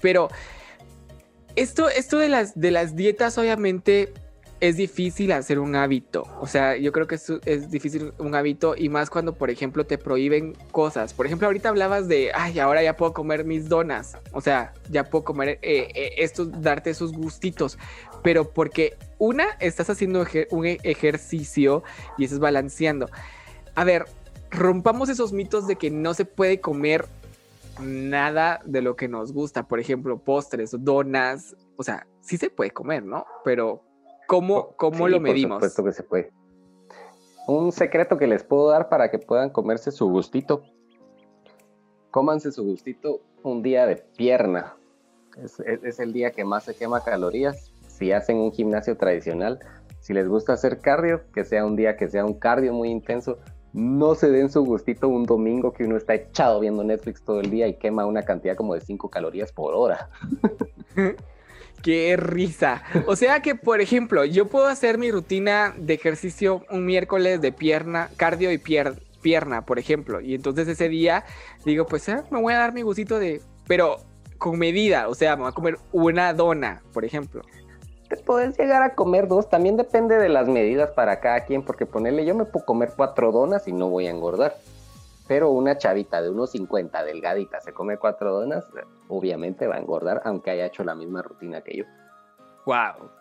[0.02, 0.30] Pero
[1.56, 4.14] esto, esto de las, de las dietas, obviamente,
[4.60, 6.24] es difícil hacer un hábito.
[6.40, 9.98] O sea, yo creo que es, difícil un hábito y más cuando, por ejemplo, te
[9.98, 11.14] prohíben cosas.
[11.14, 14.18] Por ejemplo, ahorita hablabas de, ay, ahora ya puedo comer mis donas.
[14.32, 17.78] O sea, ya puedo comer eh, eh, esto, darte esos gustitos.
[18.22, 21.84] Pero porque una, estás haciendo un ejercicio
[22.18, 23.10] y estás balanceando.
[23.76, 24.06] A ver,
[24.52, 27.06] rompamos esos mitos de que no se puede comer
[27.82, 29.68] nada de lo que nos gusta.
[29.68, 31.56] Por ejemplo, postres, donas.
[31.78, 33.26] O sea, sí se puede comer, ¿no?
[33.44, 33.84] Pero
[34.30, 35.60] ¿Cómo, cómo lo medimos?
[35.60, 36.32] Por supuesto que se puede.
[37.48, 40.62] Un secreto que les puedo dar para que puedan comerse su gustito.
[42.12, 44.76] Cómanse su gustito un día de pierna.
[45.36, 47.74] Es, el día que más se quema calorías.
[47.88, 49.58] Si hacen un gimnasio tradicional,
[50.00, 53.40] si les gusta hacer cardio, que sea un día que sea un cardio muy intenso.
[53.74, 57.52] No se den su gustito un domingo que uno está echado viendo Netflix todo el
[57.52, 60.10] día y quema una cantidad como de 5 calorías por hora.
[61.84, 62.84] Qué risa.
[63.08, 67.52] O sea que, por ejemplo, yo puedo hacer mi rutina de ejercicio un miércoles de
[67.52, 70.20] pierna, cardio y pierna, por ejemplo.
[70.20, 71.24] Y entonces ese día
[71.64, 73.42] digo, pues eh, me voy a dar mi gustito de...
[73.68, 73.98] Pero
[74.38, 77.44] con medida, o sea, me voy a comer una dona, por ejemplo.
[78.10, 81.86] Te puedes llegar a comer dos, también depende de las medidas para cada quien, porque
[81.86, 84.56] ponerle yo me puedo comer cuatro donas y no voy a engordar
[85.30, 88.66] pero una chavita de unos 50 delgadita se come cuatro donas,
[89.10, 91.84] obviamente va a engordar, aunque haya hecho la misma rutina que yo.
[92.66, 93.12] Wow.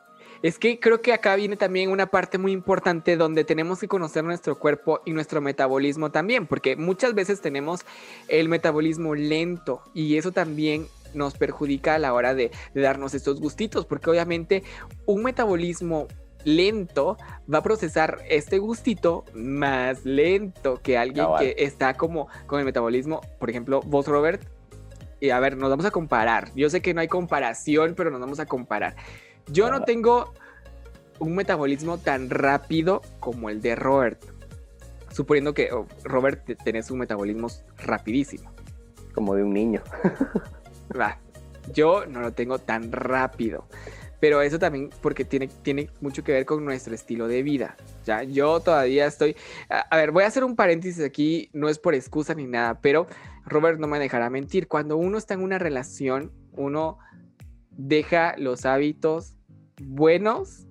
[0.40, 4.24] Es que creo que acá viene también una parte muy importante donde tenemos que conocer
[4.24, 7.84] nuestro cuerpo y nuestro metabolismo también, porque muchas veces tenemos
[8.28, 13.40] el metabolismo lento y eso también nos perjudica a la hora de, de darnos estos
[13.40, 14.62] gustitos, porque obviamente
[15.06, 16.08] un metabolismo
[16.44, 17.16] lento
[17.52, 23.20] va a procesar este gustito más lento que alguien que está como con el metabolismo.
[23.38, 24.42] Por ejemplo, vos, Robert,
[25.20, 26.50] y a ver, nos vamos a comparar.
[26.54, 28.96] Yo sé que no hay comparación, pero nos vamos a comparar.
[29.48, 30.32] Yo no tengo
[31.18, 34.22] un metabolismo tan rápido como el de Robert.
[35.12, 38.52] Suponiendo que oh, Robert tenés un metabolismo rapidísimo.
[39.14, 39.82] Como de un niño.
[41.72, 43.66] yo no lo tengo tan rápido.
[44.20, 47.76] Pero eso también porque tiene, tiene mucho que ver con nuestro estilo de vida.
[48.04, 49.36] Ya, yo todavía estoy.
[49.68, 53.06] A, ver, voy a hacer un paréntesis aquí, no es por excusa ni nada, pero
[53.44, 54.66] Robert no me dejará mentir.
[54.66, 56.98] Cuando uno está en una relación, uno
[57.70, 59.36] deja los hábitos
[59.80, 60.66] buenos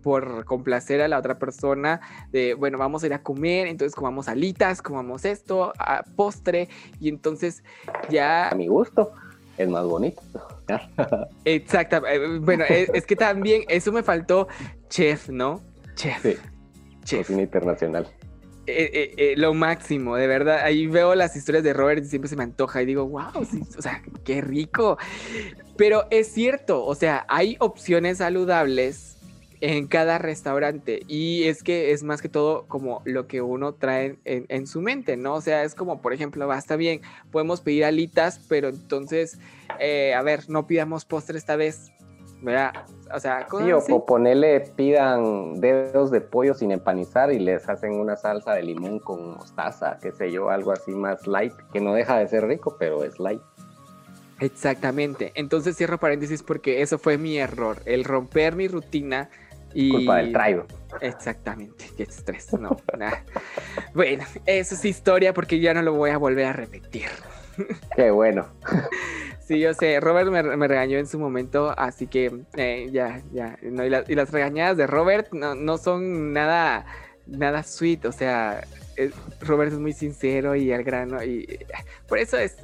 [0.00, 4.28] por complacer a la otra persona de, bueno, vamos a ir a comer, entonces comamos
[4.28, 6.68] alitas, comamos esto, a postre,
[7.00, 7.62] y entonces
[8.10, 8.48] ya...
[8.48, 9.12] A mi gusto
[9.58, 10.22] es más bonito.
[11.44, 12.06] Exacto.
[12.06, 14.48] Eh, bueno, es, que también eso me faltó
[14.88, 15.60] chef, ¿no?
[15.94, 16.22] Chef.
[16.22, 16.36] Sí.
[17.04, 17.26] Chef.
[17.26, 18.08] Cocina internacional.
[18.66, 20.60] Eh, eh, lo máximo, de verdad.
[20.62, 23.32] Ahí veo las historias de Robert y siempre se me antoja y digo, wow,
[23.76, 24.98] o sea, qué rico.
[25.76, 29.16] Pero es cierto, o sea, hay opciones saludables
[29.62, 31.02] en cada restaurante.
[31.06, 35.16] Y es que es más que todo como lo que uno trae en, su mente,
[35.16, 35.34] ¿no?
[35.34, 39.38] O sea, es como, por ejemplo, va, está bien, podemos pedir alitas, pero entonces,
[39.78, 41.92] eh, a ver, no pidamos postre esta vez.
[42.40, 42.72] ¿verdad?
[43.14, 48.16] O sea, sí, o, ponerle, pidan dedos de pollo sin empanizar y les hacen una
[48.16, 52.18] salsa de limón con mostaza, qué sé yo, algo así más light, que no deja
[52.18, 53.40] de ser rico, pero es light.
[54.40, 55.30] Exactamente.
[55.36, 59.30] Entonces cierro paréntesis porque eso fue mi error, el romper mi rutina
[59.74, 60.66] Culpa del traigo.
[61.00, 62.52] Exactamente, qué estrés.
[62.52, 62.76] No,
[63.94, 67.08] Bueno, eso es historia porque ya no lo voy a volver a repetir.
[67.96, 68.46] Qué bueno.
[69.40, 73.58] Sí, yo sé, Robert me, regañó en su momento, así que eh, ya, ya.
[73.60, 76.86] y, las regañadas de Robert no, no son nada,
[77.26, 78.64] nada sweet, o sea,
[79.40, 81.58] Robert es muy sincero y al grano y
[82.06, 82.58] por eso es,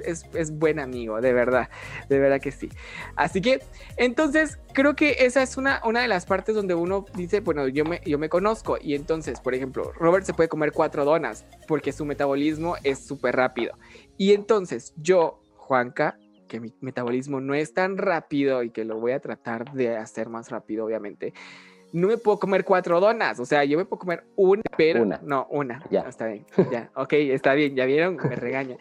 [0.52, 1.68] buen amigo, de verdad,
[2.08, 2.68] de verdad que sí.
[3.16, 3.60] Así que
[3.96, 7.84] entonces creo que esa es una, una de las partes donde uno dice, bueno, yo
[7.84, 11.92] me, yo me conozco y entonces, por ejemplo, Robert se puede comer cuatro donas porque
[11.92, 13.76] su metabolismo es súper rápido.
[14.16, 19.12] Y entonces yo, Juanca, que mi metabolismo no es tan rápido y que lo voy
[19.12, 21.34] a tratar de hacer más rápido, obviamente
[21.92, 25.20] no me puedo comer cuatro donas, o sea, yo me puedo comer una, pero una.
[25.22, 25.82] no, una.
[25.90, 26.00] Ya.
[26.02, 28.76] Está bien, ya, ok, está bien, ya vieron, me regaña.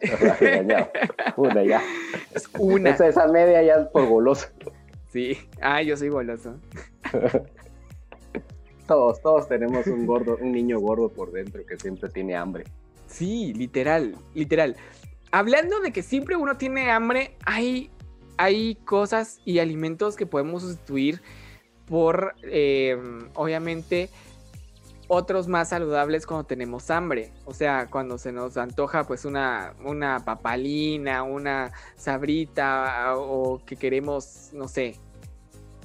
[1.36, 1.82] una ya.
[2.34, 2.90] Es una.
[2.90, 4.48] Esa, esa media ya es por goloso.
[5.08, 6.56] Sí, ah, yo soy goloso.
[8.86, 12.64] todos, todos tenemos un gordo, un niño gordo por dentro que siempre tiene hambre.
[13.06, 14.76] Sí, literal, literal.
[15.30, 17.90] Hablando de que siempre uno tiene hambre, hay,
[18.36, 21.20] hay cosas y alimentos que podemos sustituir
[21.92, 22.96] por, eh,
[23.34, 24.08] obviamente,
[25.08, 27.30] otros más saludables cuando tenemos hambre.
[27.44, 34.48] O sea, cuando se nos antoja pues una, una papalina, una sabrita o que queremos,
[34.54, 34.96] no sé.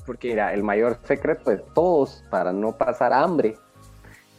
[0.06, 0.30] Porque...
[0.30, 3.58] Mira, el mayor secreto de todos para no pasar hambre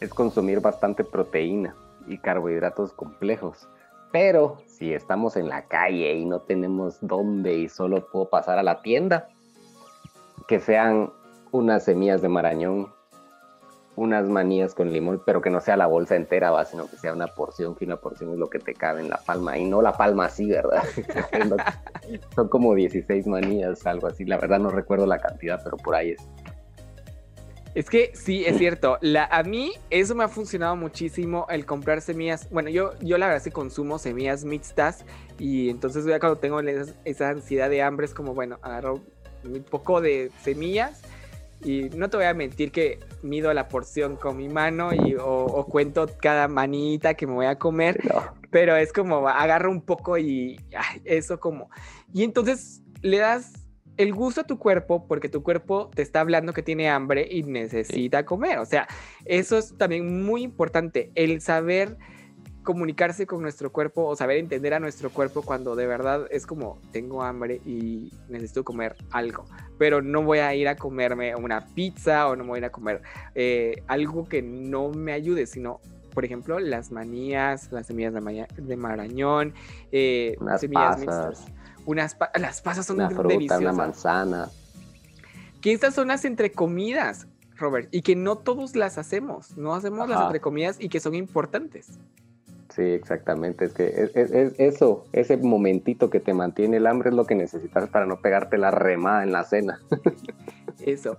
[0.01, 1.77] es consumir bastante proteína
[2.07, 3.69] y carbohidratos complejos.
[4.11, 8.63] Pero si estamos en la calle y no tenemos dónde y solo puedo pasar a
[8.63, 9.29] la tienda,
[10.49, 11.13] que sean
[11.53, 12.93] unas semillas de marañón,
[13.99, 17.13] unas manías con limón, pero que no sea la bolsa entera, va, sino que sea
[17.13, 19.83] una porción, que una porción es lo que te cabe en la palma, y no
[19.83, 20.85] la palma así, ¿verdad?
[22.35, 26.11] Son como 16 manías, algo así, la verdad no recuerdo la cantidad, pero por ahí
[26.13, 26.29] es.
[27.75, 28.99] Es que sí, es cierto.
[29.03, 32.49] La, a mí eso me ha funcionado muchísimo el comprar semillas.
[32.51, 35.05] Bueno, yo, yo la verdad sí consumo semillas mixtas
[35.39, 39.01] y entonces ya cuando tengo esa, esa ansiedad de hambre es como, bueno, agarro
[39.45, 41.03] un poco de semillas
[41.65, 45.67] y no te voy a mentir que mido la porción con mi mano y, o,
[45.67, 48.01] cuento cada manita que me voy a comer,
[48.51, 50.61] pero es como agarro un poco y
[51.05, 51.71] eso como...
[52.13, 53.53] Y entonces le das
[53.97, 57.43] el gusto a tu cuerpo porque tu cuerpo te está hablando que tiene hambre y
[57.43, 58.59] necesita comer.
[58.59, 58.87] O sea,
[59.25, 61.99] eso es también muy importante, el saber
[62.69, 66.79] comunicarse con nuestro cuerpo o saber entender a nuestro cuerpo cuando de verdad es como
[66.93, 69.47] tengo hambre y necesito comer algo,
[69.79, 72.71] pero no voy a ir a comerme una pizza o no voy a ir a
[72.71, 73.01] comer
[73.35, 75.81] eh, algo que no me ayude, sino
[76.13, 79.55] por ejemplo, las manías, las semillas de, marañón,
[79.91, 81.47] eh, semillas mixtas.
[81.87, 84.51] Unas las pasas son una fruta, Una manzana.
[85.63, 89.57] Que estas son las entrecomidas, Robert, y que no todos las hacemos.
[89.57, 91.99] No hacemos las entrecomidas y que son importantes.
[92.79, 93.65] Sí, exactamente.
[93.65, 97.89] Es que es, eso, ese momentito que te mantiene el hambre es lo que necesitas
[97.89, 99.81] para no pegarte la remada en la cena.
[100.87, 101.19] Eso.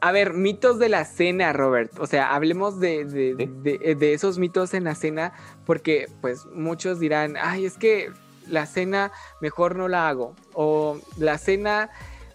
[0.00, 1.90] A ver, mitos de la cena, Robert.
[1.98, 5.32] O sea, hablemos de, de, esos mitos en la cena,
[5.66, 8.12] porque pues muchos dirán, ay, es que
[8.48, 10.36] la cena mejor no la hago.
[10.52, 11.90] O la cena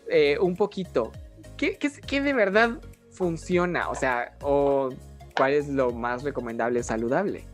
[0.10, 1.14] eh, un poquito.
[1.56, 3.88] ¿Qué, ¿Qué, de verdad funciona?
[3.90, 4.90] O sea, o
[5.34, 7.46] cuál es lo más recomendable, saludable.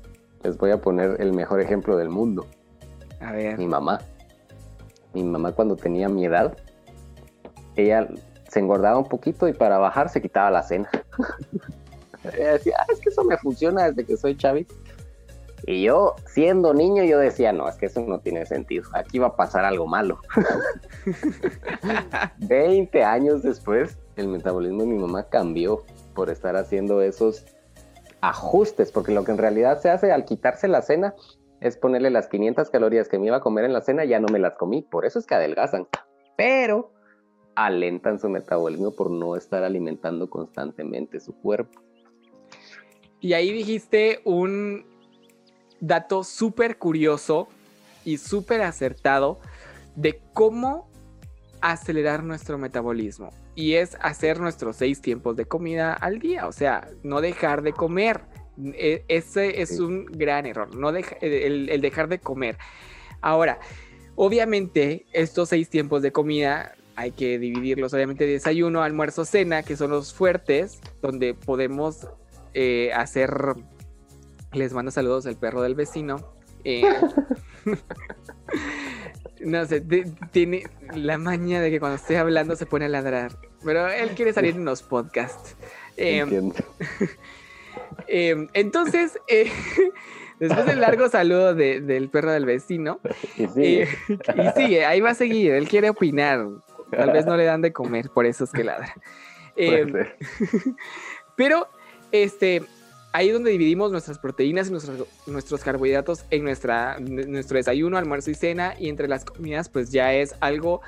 [0.45, 2.45] Les voy a poner el mejor ejemplo del mundo.
[3.19, 3.57] A ver.
[3.57, 3.99] Mi mamá.
[5.15, 6.55] Mi mamá cuando tenía mi edad,
[7.75, 8.07] ella
[8.47, 10.87] se engordaba un poquito y para bajar se quitaba la cena.
[12.37, 14.67] ella decía, ah, es que eso me funciona desde que soy chavi.
[15.65, 18.83] Y yo, siendo niño, yo decía, no, es que eso no tiene sentido.
[18.93, 20.19] Aquí va a pasar algo malo.
[22.37, 25.83] Veinte años después, el metabolismo de mi mamá cambió
[26.13, 27.45] por estar haciendo esos
[28.29, 31.13] ajustes, porque lo que en realidad se hace al quitarse la cena
[31.61, 34.27] es ponerle las 500 calorías que me iba a comer en la cena, ya no
[34.31, 35.87] me las comí, por eso es que adelgazan.
[36.35, 36.91] Pero
[37.55, 41.81] alentan su metabolismo por no estar alimentando constantemente su cuerpo.
[43.19, 44.85] Y ahí dijiste un
[45.79, 47.47] dato súper curioso
[48.03, 49.39] y súper acertado
[49.95, 50.89] de cómo
[51.61, 53.29] acelerar nuestro metabolismo.
[53.55, 57.73] Y es hacer nuestros seis tiempos de comida al día, o sea, no dejar de
[57.73, 58.21] comer.
[58.61, 62.57] E, ese es un gran error, no el, el dejar de comer.
[63.21, 63.59] Ahora,
[64.15, 69.91] obviamente, estos seis tiempos de comida hay que dividirlos, obviamente, desayuno, almuerzo, cena, que son
[69.91, 72.07] los fuertes, donde podemos
[72.53, 73.55] eh, hacer.
[74.53, 76.35] Les mando saludos al perro del vecino.
[76.63, 76.83] Eh,
[79.41, 79.81] no sé,
[80.31, 80.63] tiene
[80.95, 83.37] la maña de que cuando esté hablando se pone a ladrar.
[83.65, 85.55] Pero él quiere salir en los podcasts.
[85.97, 86.51] Em,
[88.07, 89.51] em, entonces, eh,
[90.39, 92.99] después del largo saludo del perro del vecino,
[93.37, 93.47] y
[94.55, 96.47] sigue, ahí va a seguir, él quiere opinar.
[96.91, 98.93] Tal vez no le dan de comer, por eso es que ladra.
[99.55, 99.91] Em,
[101.35, 101.67] pero,
[102.11, 102.61] este,
[103.11, 108.29] ahí es donde dividimos nuestras proteínas y nuestros, nuestros carbohidratos en nuestra, nuestro desayuno, almuerzo
[108.29, 108.75] y cena.
[108.77, 110.81] Y entre las comidas, pues ya es algo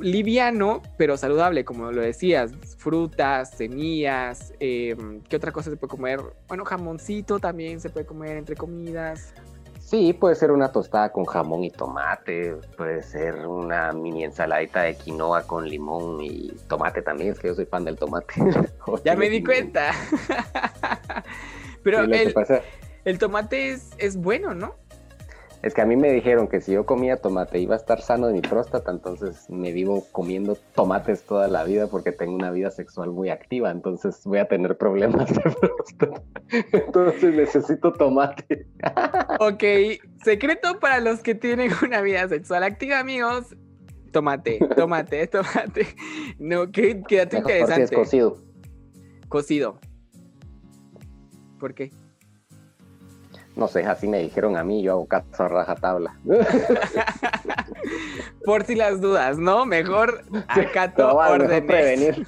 [0.00, 6.20] liviano, pero saludable, como lo decías, frutas, semillas, em, ¿qué otra cosa se puede comer?
[6.48, 9.34] Bueno, jamoncito también se puede comer entre comidas.
[9.88, 14.94] Sí, puede ser una tostada con jamón y tomate, puede ser una mini ensaladita de
[14.94, 18.34] quinoa con limón y tomate también, es que yo soy fan del tomate.
[19.04, 19.92] ya me di cuenta.
[21.82, 22.34] Pero el,
[23.04, 24.74] el, tomate es, es bueno, ¿no?
[25.62, 28.28] Es que a mí me dijeron que si yo comía tomate iba a estar sano
[28.28, 32.70] de mi próstata, entonces me vivo comiendo tomates toda la vida porque tengo una vida
[32.70, 36.22] sexual muy activa, entonces voy a tener problemas de próstata.
[36.72, 38.66] Entonces necesito tomate.
[39.40, 39.62] Ok,
[40.24, 43.56] secreto para los que tienen una vida sexual activa, amigos.
[44.12, 45.86] Tomate, tomate, tomate.
[46.38, 47.84] No, quédate interesante.
[47.84, 48.42] Es cocido.
[49.28, 49.78] Cocido.
[51.58, 51.92] ¿Por qué?
[53.58, 56.16] No sé, así me dijeron a mí, yo hago caso a rajatabla.
[58.44, 59.66] Por si las dudas, ¿no?
[59.66, 62.16] Mejor acato órdenes.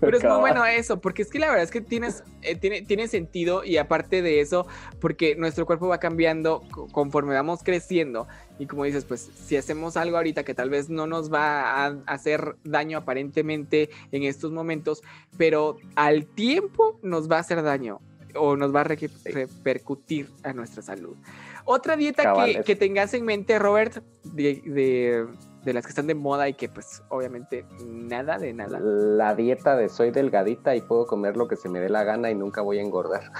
[0.00, 2.82] Pero es muy bueno eso, porque es que la verdad es que tienes, eh, tiene,
[2.82, 4.66] tiene sentido y aparte de eso,
[5.00, 6.60] porque nuestro cuerpo va cambiando
[6.90, 8.26] conforme vamos creciendo
[8.58, 11.96] y como dices, pues si hacemos algo ahorita que tal vez no nos va a
[12.06, 15.02] hacer daño aparentemente en estos momentos,
[15.38, 18.00] pero al tiempo nos va a hacer daño
[18.38, 21.16] o nos va a repercutir a nuestra salud.
[21.64, 22.34] Otra dieta
[22.64, 25.26] que, tengas en mente, Robert, de,
[25.64, 28.78] las que están de moda y que pues obviamente nada de nada.
[28.80, 32.30] La dieta de soy delgadita y puedo comer lo que se me dé la gana
[32.30, 33.32] y nunca voy a engordar.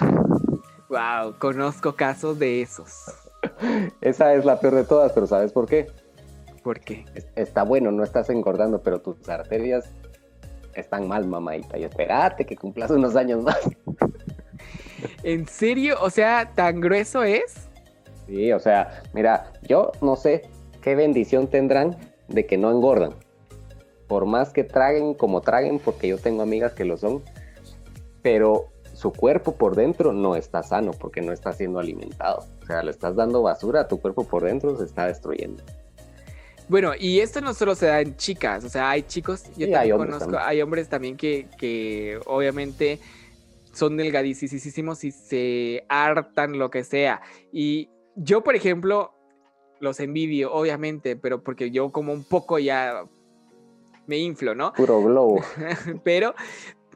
[0.89, 3.05] Wow, conozco casos de esos.
[4.01, 5.87] Esa es la peor de todas, pero ¿sabes por qué?
[6.63, 7.05] ¿Por qué?
[7.37, 9.89] Está bueno, no estás engordando, pero tus arterias
[10.75, 11.79] están mal, mamadita.
[11.79, 13.61] Y espérate que cumplas unos años más.
[15.23, 15.97] ¿En serio?
[16.01, 17.69] O sea, ¿tan grueso es?
[18.27, 20.43] Sí, o sea, mira, yo no sé
[20.83, 21.97] qué bendición tendrán
[22.29, 23.15] de que no engordan.
[24.09, 27.23] Por más que traguen como traguen, porque yo tengo amigas que lo son,
[28.23, 32.47] pero su cuerpo por dentro no está sano porque no está siendo alimentado.
[32.63, 35.63] O sea, le estás dando basura, tu cuerpo por dentro se está destruyendo.
[36.69, 39.97] Bueno, y esto no solo se da en chicas, o sea, hay chicos, yo también
[39.97, 42.99] conozco, hay hombres también que, que obviamente
[43.77, 47.21] son delgadísimos y se hartan lo que sea.
[47.53, 49.15] Y yo, por ejemplo,
[49.81, 53.05] los envidio, obviamente, pero porque yo como un poco ya
[54.07, 54.73] me inflo, ¿no?
[54.73, 55.43] Puro globo.
[56.05, 56.35] pero,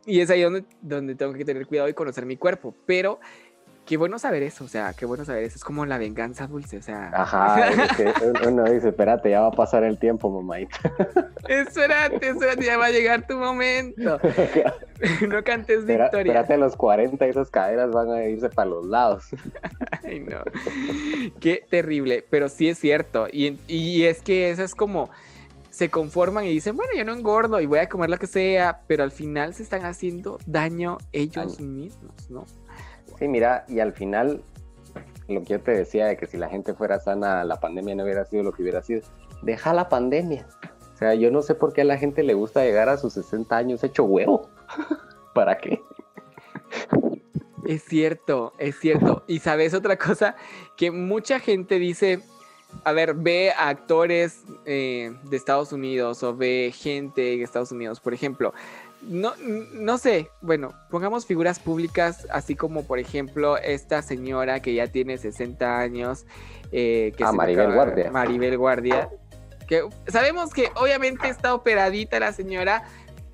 [0.06, 2.74] y es ahí donde, donde tengo que tener cuidado y conocer mi cuerpo.
[2.86, 3.20] Pero
[3.84, 5.56] qué bueno saber eso, o sea, qué bueno saber eso.
[5.56, 7.10] Es como la venganza dulce, o sea.
[7.12, 8.14] Ajá, es que
[8.48, 10.60] uno dice, espérate, ya va a pasar el tiempo, mamá.
[11.48, 14.18] espérate, espérate, ya va a llegar tu momento.
[15.28, 16.20] no cantes victoria.
[16.20, 19.24] Espérate a los 40 y esas caderas van a irse para los lados.
[20.04, 20.42] Ay, no.
[21.40, 23.26] Qué terrible, pero sí es cierto.
[23.32, 25.10] Y, y es que eso es como
[25.70, 28.82] se conforman y dicen, bueno, yo no engordo y voy a comer lo que sea,
[28.86, 32.44] pero al final se están haciendo daño ellos mismos, ¿no?
[33.18, 34.42] Sí, mira, y al final,
[35.28, 38.04] lo que yo te decía de que si la gente fuera sana, la pandemia no
[38.04, 39.02] hubiera sido lo que hubiera sido.
[39.42, 40.46] Deja la pandemia.
[40.92, 43.14] O sea, yo no sé por qué a la gente le gusta llegar a sus
[43.14, 44.50] 60 años hecho huevo.
[45.34, 45.82] ¿Para qué?
[47.66, 49.24] Es cierto, es cierto.
[49.26, 50.36] Y sabes otra cosa,
[50.76, 52.20] que mucha gente dice,
[52.84, 58.00] a ver, ve a actores eh, de Estados Unidos o ve gente de Estados Unidos,
[58.00, 58.52] por ejemplo.
[59.02, 59.32] No,
[59.72, 65.16] no sé, bueno, pongamos figuras públicas, así como por ejemplo esta señora que ya tiene
[65.16, 66.26] 60 años.
[66.72, 68.10] Eh, que ah, Maribel Guardia.
[68.10, 69.08] Maribel Guardia.
[69.66, 72.82] Que sabemos que obviamente está operadita la señora,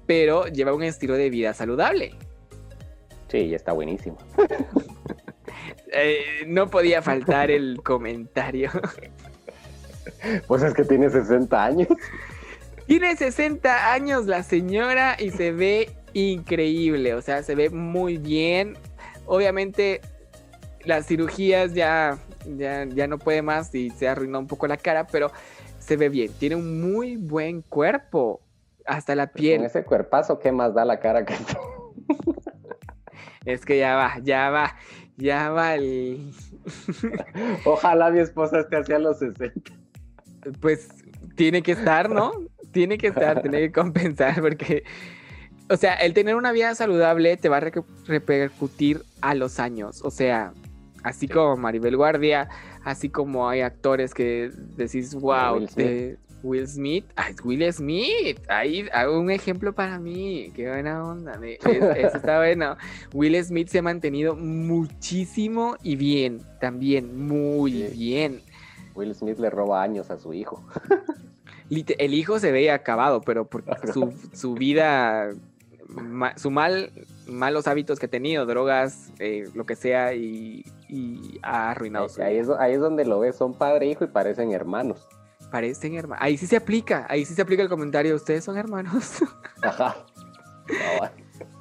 [0.07, 2.15] pero lleva un estilo de vida saludable.
[3.29, 4.19] Sí, está buenísimo.
[5.99, 8.71] Eh, no podía faltar el comentario.
[10.47, 11.89] Pues es que tiene 60 años.
[12.87, 18.77] Tiene 60 años la señora y se ve increíble, o sea, se ve muy bien.
[19.27, 20.01] Obviamente
[20.85, 22.19] las cirugías ya,
[22.57, 25.33] ya, ya no puede más y se arruinó un poco la cara, pero
[25.79, 26.31] se ve bien.
[26.39, 28.41] Tiene un muy buen cuerpo,
[28.87, 29.59] hasta la piel.
[29.59, 31.35] Con ese cuerpazo, ¿qué más da la cara que
[33.45, 34.75] Es que ya va, ya va,
[35.17, 36.33] ya va el...
[37.65, 39.73] Ojalá mi esposa esté hacia los 60
[40.61, 40.89] pues
[41.35, 42.33] tiene que estar, ¿no?
[42.77, 44.85] tiene que estar, tiene que compensar, porque,
[45.71, 47.73] o sea, el tener una vida saludable te va a
[48.07, 50.53] repercutir a los años, o sea,
[51.03, 52.51] así como Maribel Guardia,
[52.85, 55.67] así como hay actores que decís, wow,
[56.43, 61.05] Will Smith, Will Smith, ay, Will Smith, ahí hago un ejemplo para mí, qué buena
[61.05, 61.69] onda, eso
[62.17, 62.77] está bueno.
[63.13, 68.43] Will Smith se ha mantenido muchísimo y bien, también muy bien.
[68.95, 70.63] Will Smith le roba años a su hijo.
[71.71, 73.65] El hijo se ve acabado, pero por
[74.33, 75.31] su, vida,
[76.37, 76.93] su mal,
[77.27, 80.65] malos hábitos que ha tenido, drogas, eh, lo que sea, y,
[81.43, 84.09] ha arruinado su ahí, Es, ahí es donde lo ves, son padre e hijo y
[84.09, 85.05] parecen hermanos.
[85.51, 86.23] Parecen hermanos.
[86.25, 89.23] Ahí sí se aplica, ahí sí se aplica el comentario, ustedes son hermanos.
[89.63, 89.97] Ajá.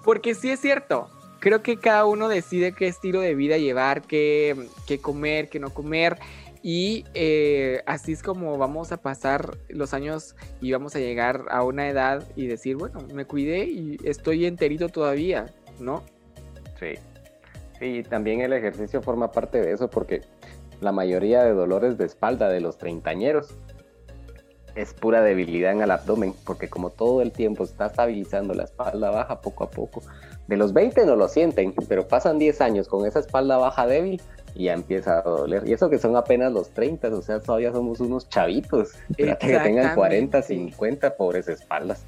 [0.04, 1.10] Porque sí es cierto,
[1.40, 5.70] creo que cada uno decide qué estilo de vida llevar, qué, qué comer, qué no
[5.70, 6.18] comer.
[6.64, 11.62] Y eh, así es como vamos a pasar los años y vamos a llegar a
[11.62, 16.04] una edad y decir, bueno, me cuidé y estoy enterito todavía, ¿no?
[16.80, 16.96] Sí.
[17.80, 20.22] Sí, también el ejercicio forma parte de eso porque
[20.82, 23.56] la mayoría de dolores de espalda de los treintañeros
[24.76, 29.10] es pura debilidad en el abdomen, porque como todo el tiempo está estabilizando la espalda
[29.10, 30.02] baja poco a poco.
[30.48, 34.22] De los 20 no lo sienten, pero pasan 10 años con esa espalda baja débil
[34.54, 35.68] y ya empieza a doler.
[35.68, 38.94] Y eso que son apenas los 30, o sea, todavía somos unos chavitos.
[39.18, 42.06] que tengan 40, 50, pobres espaldas.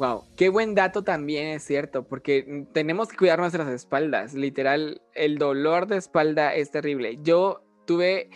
[0.00, 4.32] Wow, qué buen dato también es cierto, porque tenemos que cuidar nuestras espaldas.
[4.32, 7.18] Literal, el dolor de espalda es terrible.
[7.22, 8.30] Yo tuve,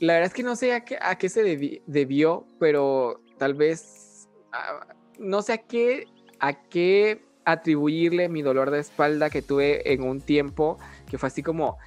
[0.00, 1.42] la verdad es que no sé a qué, se
[1.86, 4.86] debió, pero tal vez, ah,
[5.18, 6.06] no sé a qué,
[6.40, 10.78] a qué atribuirle mi dolor de espalda que tuve en un tiempo
[11.08, 11.78] que fue así como,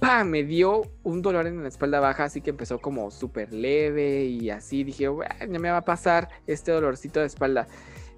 [0.00, 0.28] ¡pam!
[0.28, 4.50] Me dio un dolor en la espalda baja, así que empezó como súper leve y
[4.50, 7.66] así dije, ya me va a pasar este dolorcito de espalda.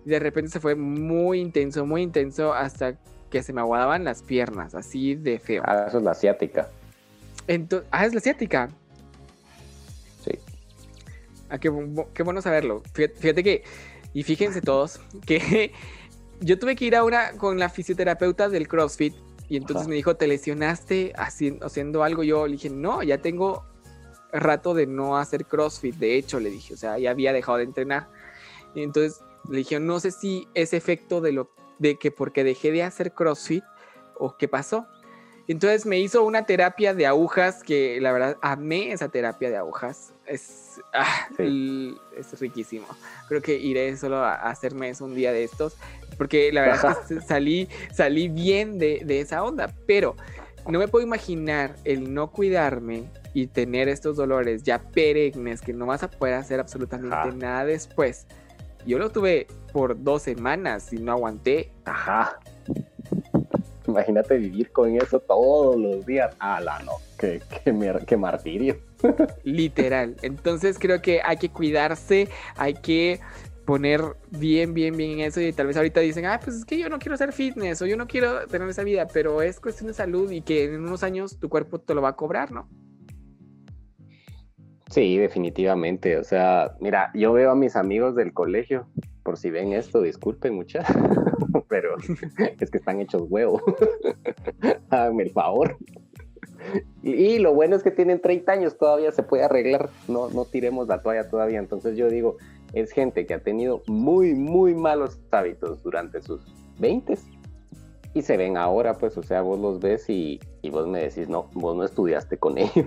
[0.04, 2.98] Y de repente se fue muy intenso, muy intenso hasta
[3.30, 5.62] que se me aguadaban las piernas, así de feo.
[5.66, 6.68] Ah, eso es la asiática.
[7.46, 8.70] Entonces, ah, es la asiática.
[11.48, 11.70] Ah, qué,
[12.14, 12.82] qué bueno saberlo.
[12.92, 13.64] Fíjate que,
[14.12, 15.72] y fíjense todos, que
[16.40, 19.14] yo tuve que ir a una con la fisioterapeuta del CrossFit
[19.48, 22.22] y entonces me dijo, ¿te lesionaste haciendo, haciendo algo?
[22.22, 23.64] Yo le dije, no, ya tengo
[24.32, 25.96] rato de no hacer CrossFit.
[25.96, 28.08] De hecho, le dije, o sea, ya había dejado de entrenar.
[28.74, 29.20] Y entonces
[29.50, 33.12] le dije, no sé si es efecto de lo de que porque dejé de hacer
[33.12, 33.64] CrossFit
[34.18, 34.86] o qué pasó.
[35.46, 40.13] Entonces me hizo una terapia de agujas que la verdad amé esa terapia de agujas.
[40.26, 42.86] Es, ah, es riquísimo.
[43.28, 45.76] Creo que iré solo a hacerme eso un día de estos
[46.16, 50.16] porque la verdad es que salí, salí bien de, esa onda, pero
[50.68, 55.86] no me puedo imaginar el no cuidarme y tener estos dolores ya perennes que no
[55.86, 58.26] vas a poder hacer absolutamente nada después.
[58.86, 61.72] Yo lo tuve por dos semanas y no aguanté.
[61.84, 62.38] Ajá.
[63.86, 66.34] imagínate vivir con eso todos los días.
[66.38, 66.92] ¡Hala, no!
[67.18, 67.40] ¡Qué,
[68.06, 68.78] qué martirio!
[69.42, 70.16] Literal.
[70.22, 73.20] Entonces creo que hay que cuidarse, hay que
[73.64, 76.78] poner bien, bien, bien en eso y tal vez ahorita dicen, ah, pues es que
[76.78, 79.88] yo no quiero hacer fitness o yo no quiero tener esa vida, pero es cuestión
[79.88, 82.68] de salud y que en unos años tu cuerpo te lo va a cobrar, ¿no?
[84.90, 86.18] Sí, definitivamente.
[86.18, 88.86] O sea, mira, yo veo a mis amigos del colegio,
[89.22, 90.86] por si ven esto, disculpen muchas,
[91.68, 91.96] pero
[92.60, 93.62] es que están hechos huevos.
[94.90, 95.78] Háganme el favor.
[97.02, 100.88] Y, lo bueno es que tienen 30 años, todavía se puede arreglar, no, no tiremos
[100.88, 101.58] la toalla todavía.
[101.58, 102.36] Entonces yo digo,
[102.72, 106.40] es gente que ha tenido muy, muy malos hábitos durante sus
[106.78, 107.18] 20
[108.14, 111.28] y se ven ahora, pues, o sea, vos los ves y, y vos me decís,
[111.28, 112.86] no, vos no estudiaste con ellos.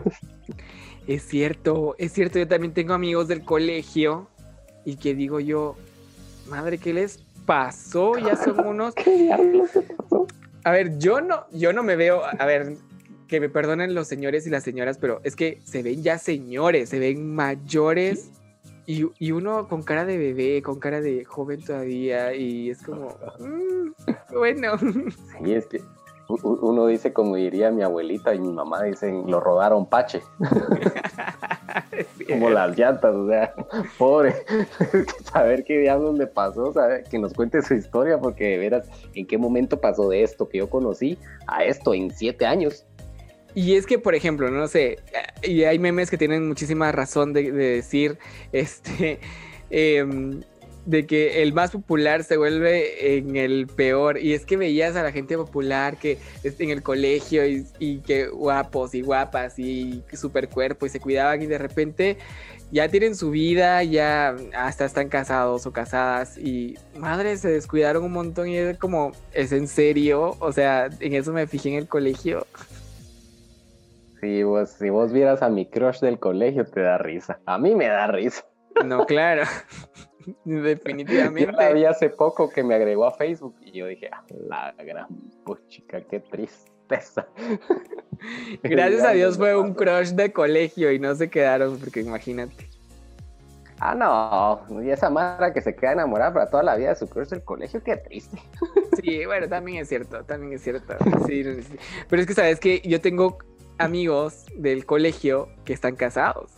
[1.05, 4.27] Es cierto, es cierto, yo también tengo amigos del colegio
[4.85, 5.75] y que digo yo,
[6.49, 8.17] madre, ¿qué les pasó?
[8.17, 8.93] Ya son unos...
[10.63, 12.75] A ver, yo no, yo no me veo, a ver,
[13.27, 16.89] que me perdonen los señores y las señoras, pero es que se ven ya señores,
[16.89, 18.31] se ven mayores
[18.85, 23.17] y, y, uno con cara de bebé, con cara de joven todavía, y es como,
[23.39, 24.77] mm, bueno.
[24.77, 25.81] Sí, es que
[26.29, 30.21] uno dice, como diría mi abuelita y mi mamá, dicen, lo rodaron pache.
[32.27, 33.53] como las llantas, o sea,
[33.97, 34.35] pobre.
[35.31, 39.25] saber qué diablos le pasó, saber, que nos cuente su historia, porque de veras, en
[39.25, 41.17] qué momento pasó de esto que yo conocí
[41.47, 42.85] a esto en siete años.
[43.57, 44.99] Y es que, por ejemplo, no sé,
[45.41, 48.19] y hay memes que tienen muchísima razón de, decir,
[48.51, 49.19] este,
[49.71, 50.41] em,
[50.85, 54.19] de que el más popular se vuelve en el peor.
[54.19, 58.27] Y es que veías a la gente popular que en el colegio y, y que
[58.27, 62.17] guapos y guapas y super cuerpo y se cuidaban y de repente
[62.71, 68.11] ya tienen su vida, ya hasta están casados o casadas y madre, se descuidaron un
[68.11, 70.35] montón y es como, ¿es en serio?
[70.39, 72.45] O sea, en eso me fijé en el colegio.
[74.19, 77.39] Si vos, si vos vieras a mi crush del colegio, te da risa.
[77.45, 78.43] A mí me da risa.
[78.85, 79.43] No, claro.
[80.43, 81.51] Definitivamente.
[81.51, 84.83] Yo la vi hace poco que me agregó a Facebook y yo dije, ah, la
[84.83, 85.07] gran
[85.45, 87.27] puchica, qué tristeza.
[88.63, 92.69] Gracias a Dios fue un crush de colegio y no se quedaron, porque imagínate.
[93.79, 97.07] Ah, no, y esa Mara que se queda enamorada para toda la vida de su
[97.07, 98.41] crush del colegio, qué triste.
[99.03, 100.95] Sí, bueno, también es cierto, también es cierto.
[101.27, 101.77] Sí, sí.
[102.09, 103.37] Pero es que sabes que yo tengo
[103.77, 106.51] amigos del colegio que están casados.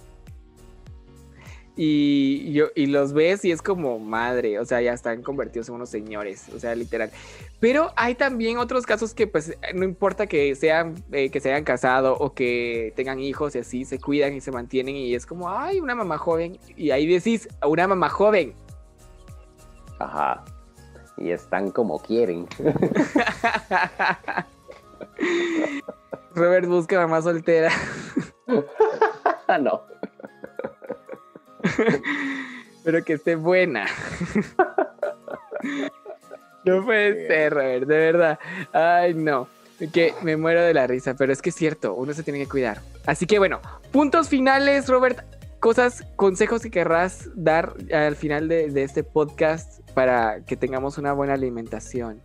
[1.81, 5.75] Y, yo, y los ves y es como madre, o sea, ya están convertidos en
[5.75, 7.09] unos señores, o sea, literal.
[7.61, 11.63] Pero hay también otros casos que pues no importa que sean, eh, que se hayan
[11.63, 15.49] casado o que tengan hijos y así, se cuidan y se mantienen y es como,
[15.49, 16.59] ay, una mamá joven.
[16.75, 18.53] Y ahí decís, una mamá joven.
[19.99, 20.43] Ajá.
[21.15, 22.45] Y están como quieren.
[26.35, 27.71] Robert busca mamá soltera.
[29.61, 29.81] no.
[32.83, 33.85] Pero que esté buena.
[36.65, 38.39] no puede ser, Robert, de verdad.
[38.73, 39.47] Ay, no.
[39.93, 42.47] Que me muero de la risa, pero es que es cierto, uno se tiene que
[42.47, 42.81] cuidar.
[43.05, 43.61] Así que bueno,
[43.91, 45.23] puntos finales, Robert.
[45.59, 51.11] Cosas, consejos que querrás dar al final de, de este podcast para que tengamos una
[51.11, 52.21] buena alimentación.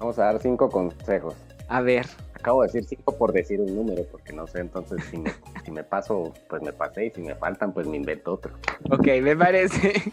[0.00, 1.36] Vamos a dar cinco consejos.
[1.68, 2.06] A ver
[2.36, 5.32] acabo de decir cinco por decir un número, porque no sé, entonces si me,
[5.64, 8.52] si me paso, pues me pasé, y si me faltan, pues me invento otro.
[8.90, 9.94] Ok, me parece.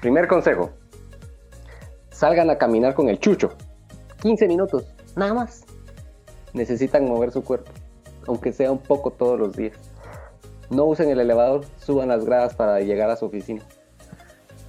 [0.00, 0.70] Primer consejo.
[2.10, 3.50] Salgan a caminar con el chucho.
[4.22, 4.84] 15 minutos,
[5.16, 5.64] nada más.
[6.52, 7.70] Necesitan mover su cuerpo,
[8.26, 9.76] aunque sea un poco todos los días.
[10.68, 13.62] No usen el elevador, suban las gradas para llegar a su oficina.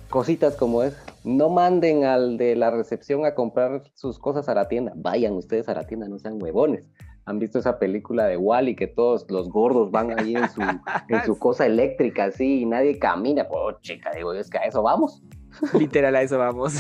[0.10, 4.68] Cositas como es, no manden al de la recepción a comprar sus cosas a la
[4.68, 4.94] tienda.
[4.96, 6.90] Vayan ustedes a la tienda, no sean huevones.
[7.26, 11.24] Han visto esa película de Wally que todos los gordos van ahí en su, en
[11.26, 13.46] su cosa eléctrica así y nadie camina.
[13.52, 15.22] Oh, chica, digo, es que a eso vamos.
[15.78, 16.74] Literal, a eso vamos.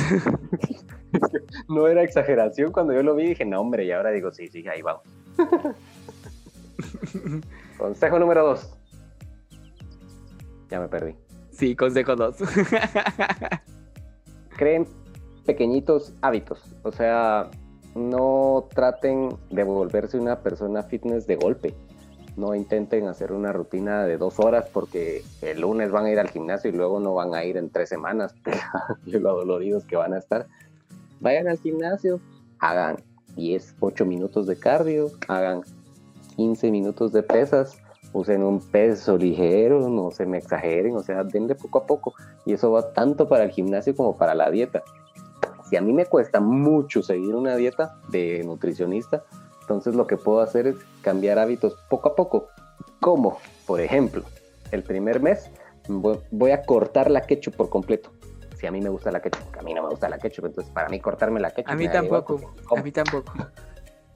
[1.69, 4.67] no era exageración cuando yo lo vi dije, no, hombre, y ahora digo, sí, sí,
[4.67, 5.03] ahí vamos.
[7.77, 8.75] Consejo número dos.
[10.69, 11.15] Ya me perdí.
[11.51, 12.37] Sí, consejo dos
[14.62, 14.86] creen
[15.47, 17.49] pequeñitos hábitos, o sea,
[17.95, 21.74] no traten de volverse una persona fitness de golpe.
[22.38, 26.30] No intenten hacer una rutina de dos horas porque el lunes van a ir al
[26.30, 28.36] gimnasio y luego no van a ir en tres semanas.
[29.07, 30.45] lo doloridos que van a estar.
[31.22, 32.20] Vayan al gimnasio,
[32.59, 32.97] hagan
[33.36, 35.64] 10, 8 minutos de cardio, hagan
[36.36, 37.80] 15 minutos de pesas,
[38.14, 42.14] usen un peso ligero, no se me exageren, o sea, denle poco a poco.
[42.45, 44.84] Y eso va tanto para el gimnasio como para la dieta.
[45.70, 49.24] Si a mí me cuesta mucho seguir una dieta de nutricionista,
[49.62, 52.47] entonces lo que puedo hacer es cambiar hábitos poco a poco.
[52.99, 54.24] Como, por ejemplo,
[54.72, 55.49] el primer mes
[55.88, 58.12] voy a cortar la ketchup por completo.
[58.59, 60.72] Si a mí me gusta la ketchup, a mí no me gusta la ketchup, entonces
[60.74, 61.72] para mí cortarme la ketchup.
[61.72, 63.34] A mí tampoco, a mí tampoco.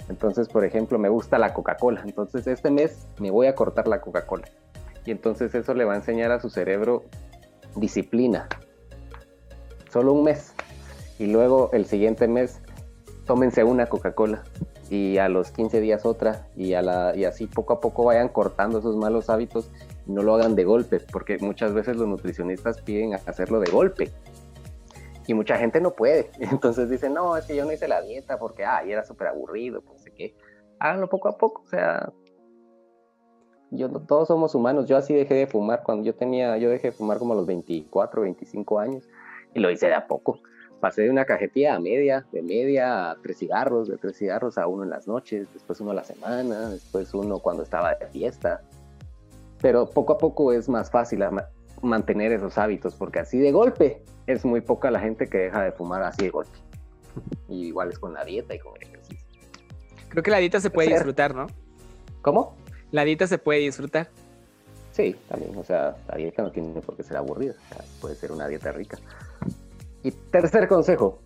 [0.10, 2.02] Entonces, por ejemplo, me gusta la Coca-Cola.
[2.06, 4.46] Entonces, este mes me voy a cortar la Coca-Cola.
[5.06, 7.04] Y entonces eso le va a enseñar a su cerebro
[7.76, 8.48] disciplina.
[9.92, 10.54] Solo un mes.
[11.20, 12.60] Y luego el siguiente mes,
[13.26, 14.44] tómense una Coca-Cola
[14.90, 18.30] y a los 15 días otra y, a la, y así poco a poco vayan
[18.30, 19.72] cortando esos malos hábitos
[20.06, 24.12] y no lo hagan de golpe, porque muchas veces los nutricionistas piden hacerlo de golpe
[25.28, 26.30] y mucha gente no puede.
[26.40, 29.84] Entonces dicen, no, es que yo no hice la dieta porque, ay, era súper aburrido.
[30.80, 32.12] Háganlo poco a poco, o sea,
[33.72, 34.88] yo, todos somos humanos.
[34.88, 37.46] Yo así dejé de fumar cuando yo tenía, yo dejé de fumar como a los
[37.46, 39.10] 24, 25 años
[39.54, 40.40] y lo hice de a poco
[40.86, 44.68] pasé de una cajetilla a media, de media a tres cigarros, de tres cigarros a
[44.68, 48.62] uno en las noches, después uno a la semana, después uno cuando estaba de fiesta.
[49.62, 51.24] Pero poco a poco es más fácil
[51.82, 55.72] mantener esos hábitos, porque así de golpe es muy poca la gente que deja de
[55.72, 56.58] fumar así de golpe.
[57.48, 59.15] Y igual es con la dieta y con el ejercicio.
[60.16, 61.48] Creo que la dieta se puede disfrutar, ¿no?
[62.22, 62.56] ¿Cómo?
[62.92, 64.10] La dieta se puede disfrutar.
[64.94, 65.58] Sí, también.
[65.58, 67.54] O sea, la dieta no tiene por qué ser aburrida.
[68.00, 68.98] puede ser una dieta rica.
[70.04, 71.20] Y tercer consejo,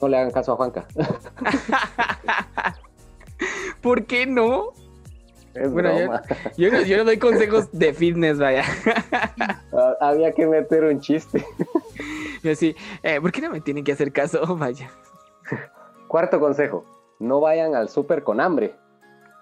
[0.00, 0.86] no le hagan caso a Juanca.
[3.82, 4.72] ¿Por qué no?
[5.52, 5.90] Es bueno,
[6.56, 8.64] yo, no, doy consejos de fitness, vaya.
[9.70, 11.44] Ah, había que meter un chiste.
[12.42, 14.56] Yo sí, eh, ¿por qué no me tienen que hacer caso?
[14.56, 14.90] Vaya.
[16.08, 16.84] Cuarto consejo,
[17.18, 18.74] no vayan al súper con hambre,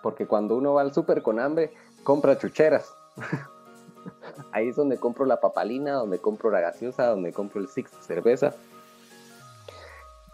[0.02, 1.72] porque cuando uno va al súper con hambre,
[2.04, 2.94] compra chucheras.
[4.52, 8.54] Ahí es donde compro la papalina, donde compro la gaseosa, donde compro el six cerveza.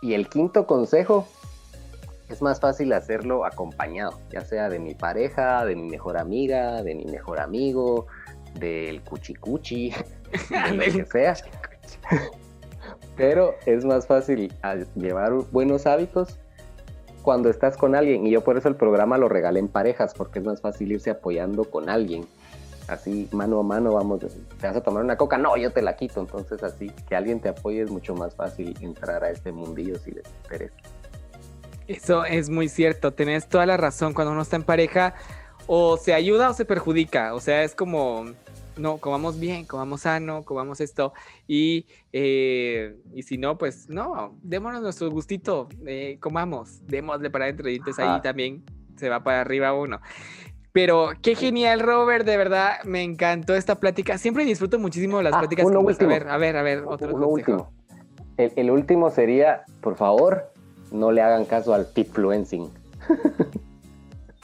[0.00, 1.26] Y el quinto consejo,
[2.28, 6.94] es más fácil hacerlo acompañado, ya sea de mi pareja, de mi mejor amiga, de
[6.94, 8.06] mi mejor amigo,
[8.58, 9.90] del cuchicuchi,
[10.50, 11.36] de lo que sea.
[13.16, 14.52] Pero es más fácil
[14.96, 16.38] llevar buenos hábitos
[17.22, 18.26] cuando estás con alguien.
[18.26, 21.10] Y yo por eso el programa lo regalé en parejas, porque es más fácil irse
[21.10, 22.26] apoyando con alguien
[22.88, 25.96] así mano a mano vamos, te vas a tomar una coca, no, yo te la
[25.96, 29.98] quito, entonces así que alguien te apoye es mucho más fácil entrar a este mundillo
[29.98, 30.74] si les interesa.
[31.88, 35.14] Eso es muy cierto, tenés toda la razón, cuando uno está en pareja
[35.66, 38.24] o se ayuda o se perjudica, o sea, es como,
[38.76, 41.12] no, comamos bien, comamos sano, comamos esto
[41.46, 47.68] y, eh, y si no, pues no, démonos nuestro gustito, eh, comamos, démosle para adentro
[47.68, 48.64] y entonces ahí también
[48.96, 50.00] se va para arriba uno.
[50.72, 54.16] Pero qué genial, Robert, de verdad, me encantó esta plática.
[54.16, 55.66] Siempre disfruto muchísimo las ah, pláticas.
[55.66, 56.10] Uno último.
[56.10, 57.70] A ver, a ver, a ver, otro uno último.
[58.38, 60.50] El, último sería, por favor,
[60.90, 62.70] no le hagan caso al tipfluencing.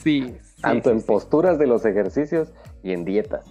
[0.03, 0.37] Sí.
[0.61, 2.53] Tanto en posturas de los ejercicios
[2.83, 3.45] y en dietas.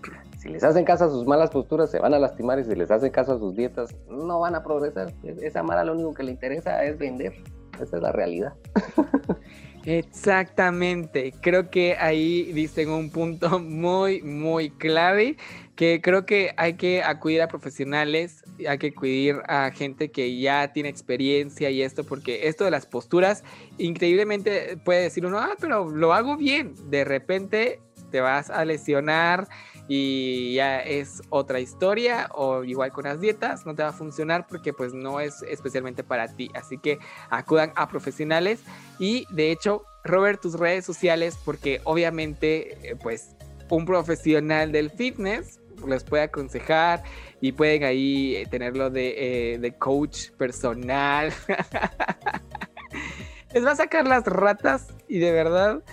[0.47, 2.89] Si les hacen caso a sus malas posturas, se van a lastimar y si les
[2.89, 5.13] hacen caso a sus dietas, no van a progresar.
[5.41, 7.33] Esa mala lo único que le interesa es vender.
[7.81, 8.53] Esa es la realidad.
[9.83, 15.35] Exactamente, creo que ahí dicen un punto muy, muy clave,
[15.75, 20.71] que creo que hay que acudir a profesionales, hay que acudir a gente que ya
[20.71, 23.43] tiene experiencia y esto, porque esto de las posturas,
[23.77, 27.79] increíblemente puede decir uno, ah, pero lo hago bien, de repente
[28.11, 29.47] te vas a lesionar
[29.87, 34.45] y ya es otra historia o igual con las dietas no te va a funcionar
[34.47, 36.51] porque pues no es especialmente para ti.
[36.53, 38.59] Así que acudan a profesionales
[38.99, 43.35] y de hecho Robert tus redes sociales porque obviamente eh, pues
[43.69, 47.03] un profesional del fitness les puede aconsejar
[47.39, 51.31] y pueden ahí eh, tenerlo de, eh, de coach personal.
[53.53, 55.83] Les va a sacar las ratas y de verdad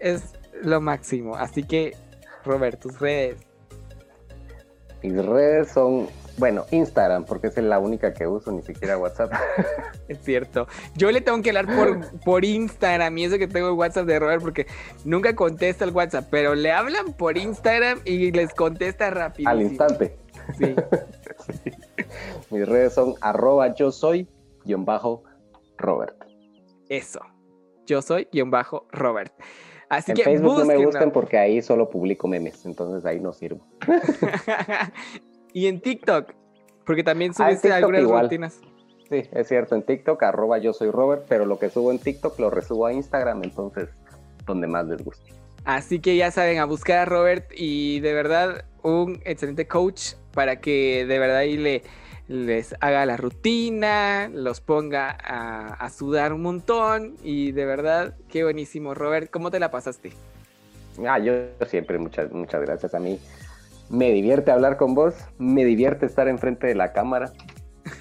[0.00, 1.36] es lo máximo.
[1.36, 1.96] Así que
[2.44, 3.38] Robert, tus redes.
[5.02, 9.32] Mis redes son, bueno, Instagram, porque es la única que uso, ni siquiera WhatsApp.
[10.08, 10.66] Es cierto.
[10.96, 14.18] Yo le tengo que hablar por, por Instagram y eso que tengo el WhatsApp de
[14.18, 14.66] Robert, porque
[15.04, 19.48] nunca contesta el WhatsApp, pero le hablan por Instagram y les contesta rápido.
[19.48, 20.16] Al instante.
[20.58, 20.74] Sí.
[22.50, 24.28] Mis redes son arroba yo soy
[24.64, 25.22] guion bajo
[25.78, 26.16] Robert.
[26.88, 27.20] Eso.
[27.86, 29.32] Yo soy guion bajo Robert.
[29.96, 33.32] Así en que Facebook no me gustan porque ahí solo publico memes, entonces ahí no
[33.32, 33.66] sirvo.
[35.52, 36.32] y en TikTok,
[36.84, 38.60] porque también ah, subiste algunas rutinas.
[39.08, 42.38] Sí, es cierto, en TikTok, arroba yo soy Robert, pero lo que subo en TikTok
[42.40, 43.88] lo resubo a Instagram, entonces
[44.46, 45.32] donde más les guste.
[45.64, 50.60] Así que ya saben, a buscar a Robert y de verdad un excelente coach para
[50.60, 51.82] que de verdad ahí le,
[52.28, 58.94] les haga la rutina, los ponga a, sudar un montón y de verdad, qué buenísimo.
[58.94, 60.12] Robert, ¿cómo te la pasaste?
[61.06, 61.32] Ah, yo
[61.66, 63.18] siempre, muchas, muchas gracias a mí.
[63.90, 67.32] Me divierte hablar con vos, me divierte estar enfrente de la cámara.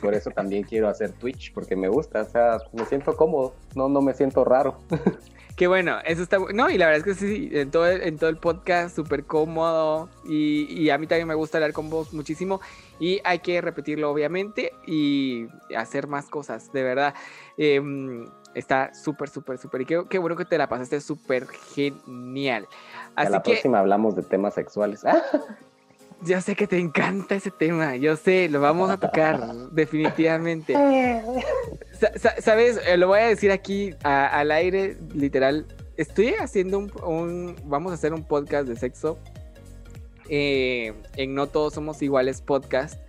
[0.01, 3.89] Por eso también quiero hacer Twitch, porque me gusta, o sea, me siento cómodo, no,
[3.89, 4.77] no me siento raro.
[5.55, 8.17] Qué bueno, eso está No, y la verdad es que sí, en todo el, en
[8.17, 10.09] todo el podcast, súper cómodo.
[10.25, 12.59] Y, a mí también me gusta hablar con vos muchísimo.
[12.99, 17.13] Y hay que repetirlo, obviamente, y hacer más cosas, de verdad.
[17.57, 18.25] Em,
[18.55, 19.81] está súper, súper, súper.
[19.81, 22.67] Y qué, bueno que te la pasaste súper genial.
[23.15, 25.03] Así a la próxima hablamos de temas sexuales.
[26.25, 30.73] Ya sé que te encanta ese tema, yo sé, lo vamos a tocar, definitivamente.
[32.39, 35.65] Sabes, eh, lo voy a decir aquí al aire, literal.
[35.97, 39.19] Estoy haciendo un, vamos a hacer un podcast de sexo
[40.29, 42.99] eh, en No Todos Somos Iguales podcast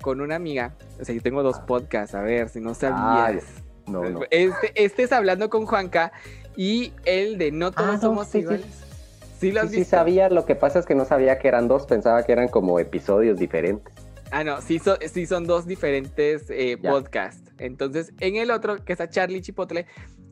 [0.00, 0.74] con una amiga.
[1.00, 3.44] O sea, yo tengo dos podcasts, a ver, si no sabías.
[3.86, 4.20] no, no.
[4.30, 6.12] Este, este, es hablando con Juanca
[6.56, 8.66] y el de No Todos ah, Somos Iguales.
[8.66, 8.91] Sí,
[9.68, 12.48] sí, sabía, lo que pasa es que no sabía que eran dos, pensaba que eran
[12.48, 13.92] como episodios diferentes.
[14.30, 14.80] Ah, no, sí,
[15.12, 17.52] sí son dos diferentes eh, podcasts.
[17.58, 19.86] Entonces, en el otro, que está Charlie Chipotle,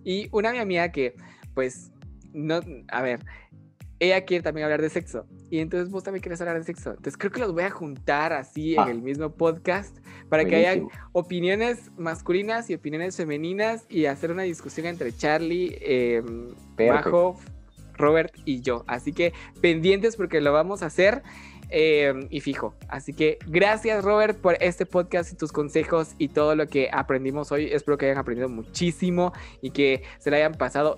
[0.05, 1.15] y una mi amiga que,
[1.55, 1.93] pues,
[2.33, 3.21] no, a ver,
[4.01, 5.27] ella quiere también hablar de sexo.
[5.51, 6.91] Y entonces vos también quieres hablar de sexo.
[6.91, 8.91] Entonces creo que los voy a juntar así en ah.
[8.91, 9.97] el mismo podcast
[10.31, 10.83] para que haya
[11.13, 16.23] opiniones masculinas y opiniones femeninas y hacer una discusión entre Charlie, eh,
[16.79, 17.39] Majo,
[18.01, 18.85] Robert y yo.
[18.87, 21.23] Así que pendientes porque lo vamos a hacer.
[21.73, 22.75] Eh, y fijo.
[22.89, 27.53] Así que gracias Robert por este podcast y tus consejos y todo lo que aprendimos
[27.53, 27.69] hoy.
[27.71, 29.33] Espero que hayan aprendido muchísimo
[29.63, 30.97] y que se la hayan pasado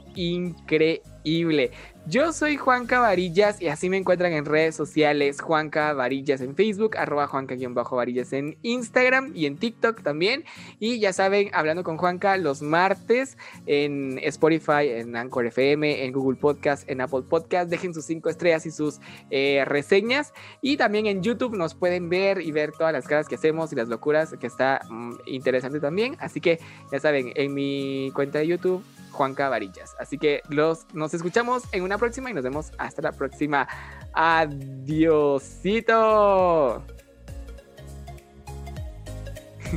[2.09, 6.97] Yo soy Juanca Varillas y así me encuentran en redes sociales, Juanca Varillas en Facebook,
[6.97, 10.45] arroba Juanca-Varillas en Instagram y en TikTok también.
[10.81, 16.37] Y ya saben, hablando con Juanca los martes en Spotify, en Anchor FM, en Google
[16.37, 17.71] Podcast, en Apple Podcast.
[17.71, 18.99] Dejen sus cinco estrellas y sus
[19.31, 20.33] eh, reseñas.
[20.61, 23.77] Y también en YouTube nos pueden ver y ver todas las caras que hacemos y
[23.77, 26.17] las locuras, que está mm, interesante también.
[26.19, 26.59] Así que
[26.91, 28.83] ya saben, en mi cuenta de YouTube
[29.13, 29.95] Juanca Varillas.
[29.99, 33.69] Así que los, nos escuchamos en una próxima y nos vemos hasta la próxima.
[34.13, 35.63] Adiosito.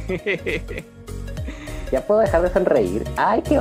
[1.92, 3.04] Ya puedo dejar de sonreír.
[3.16, 3.60] Ay, qué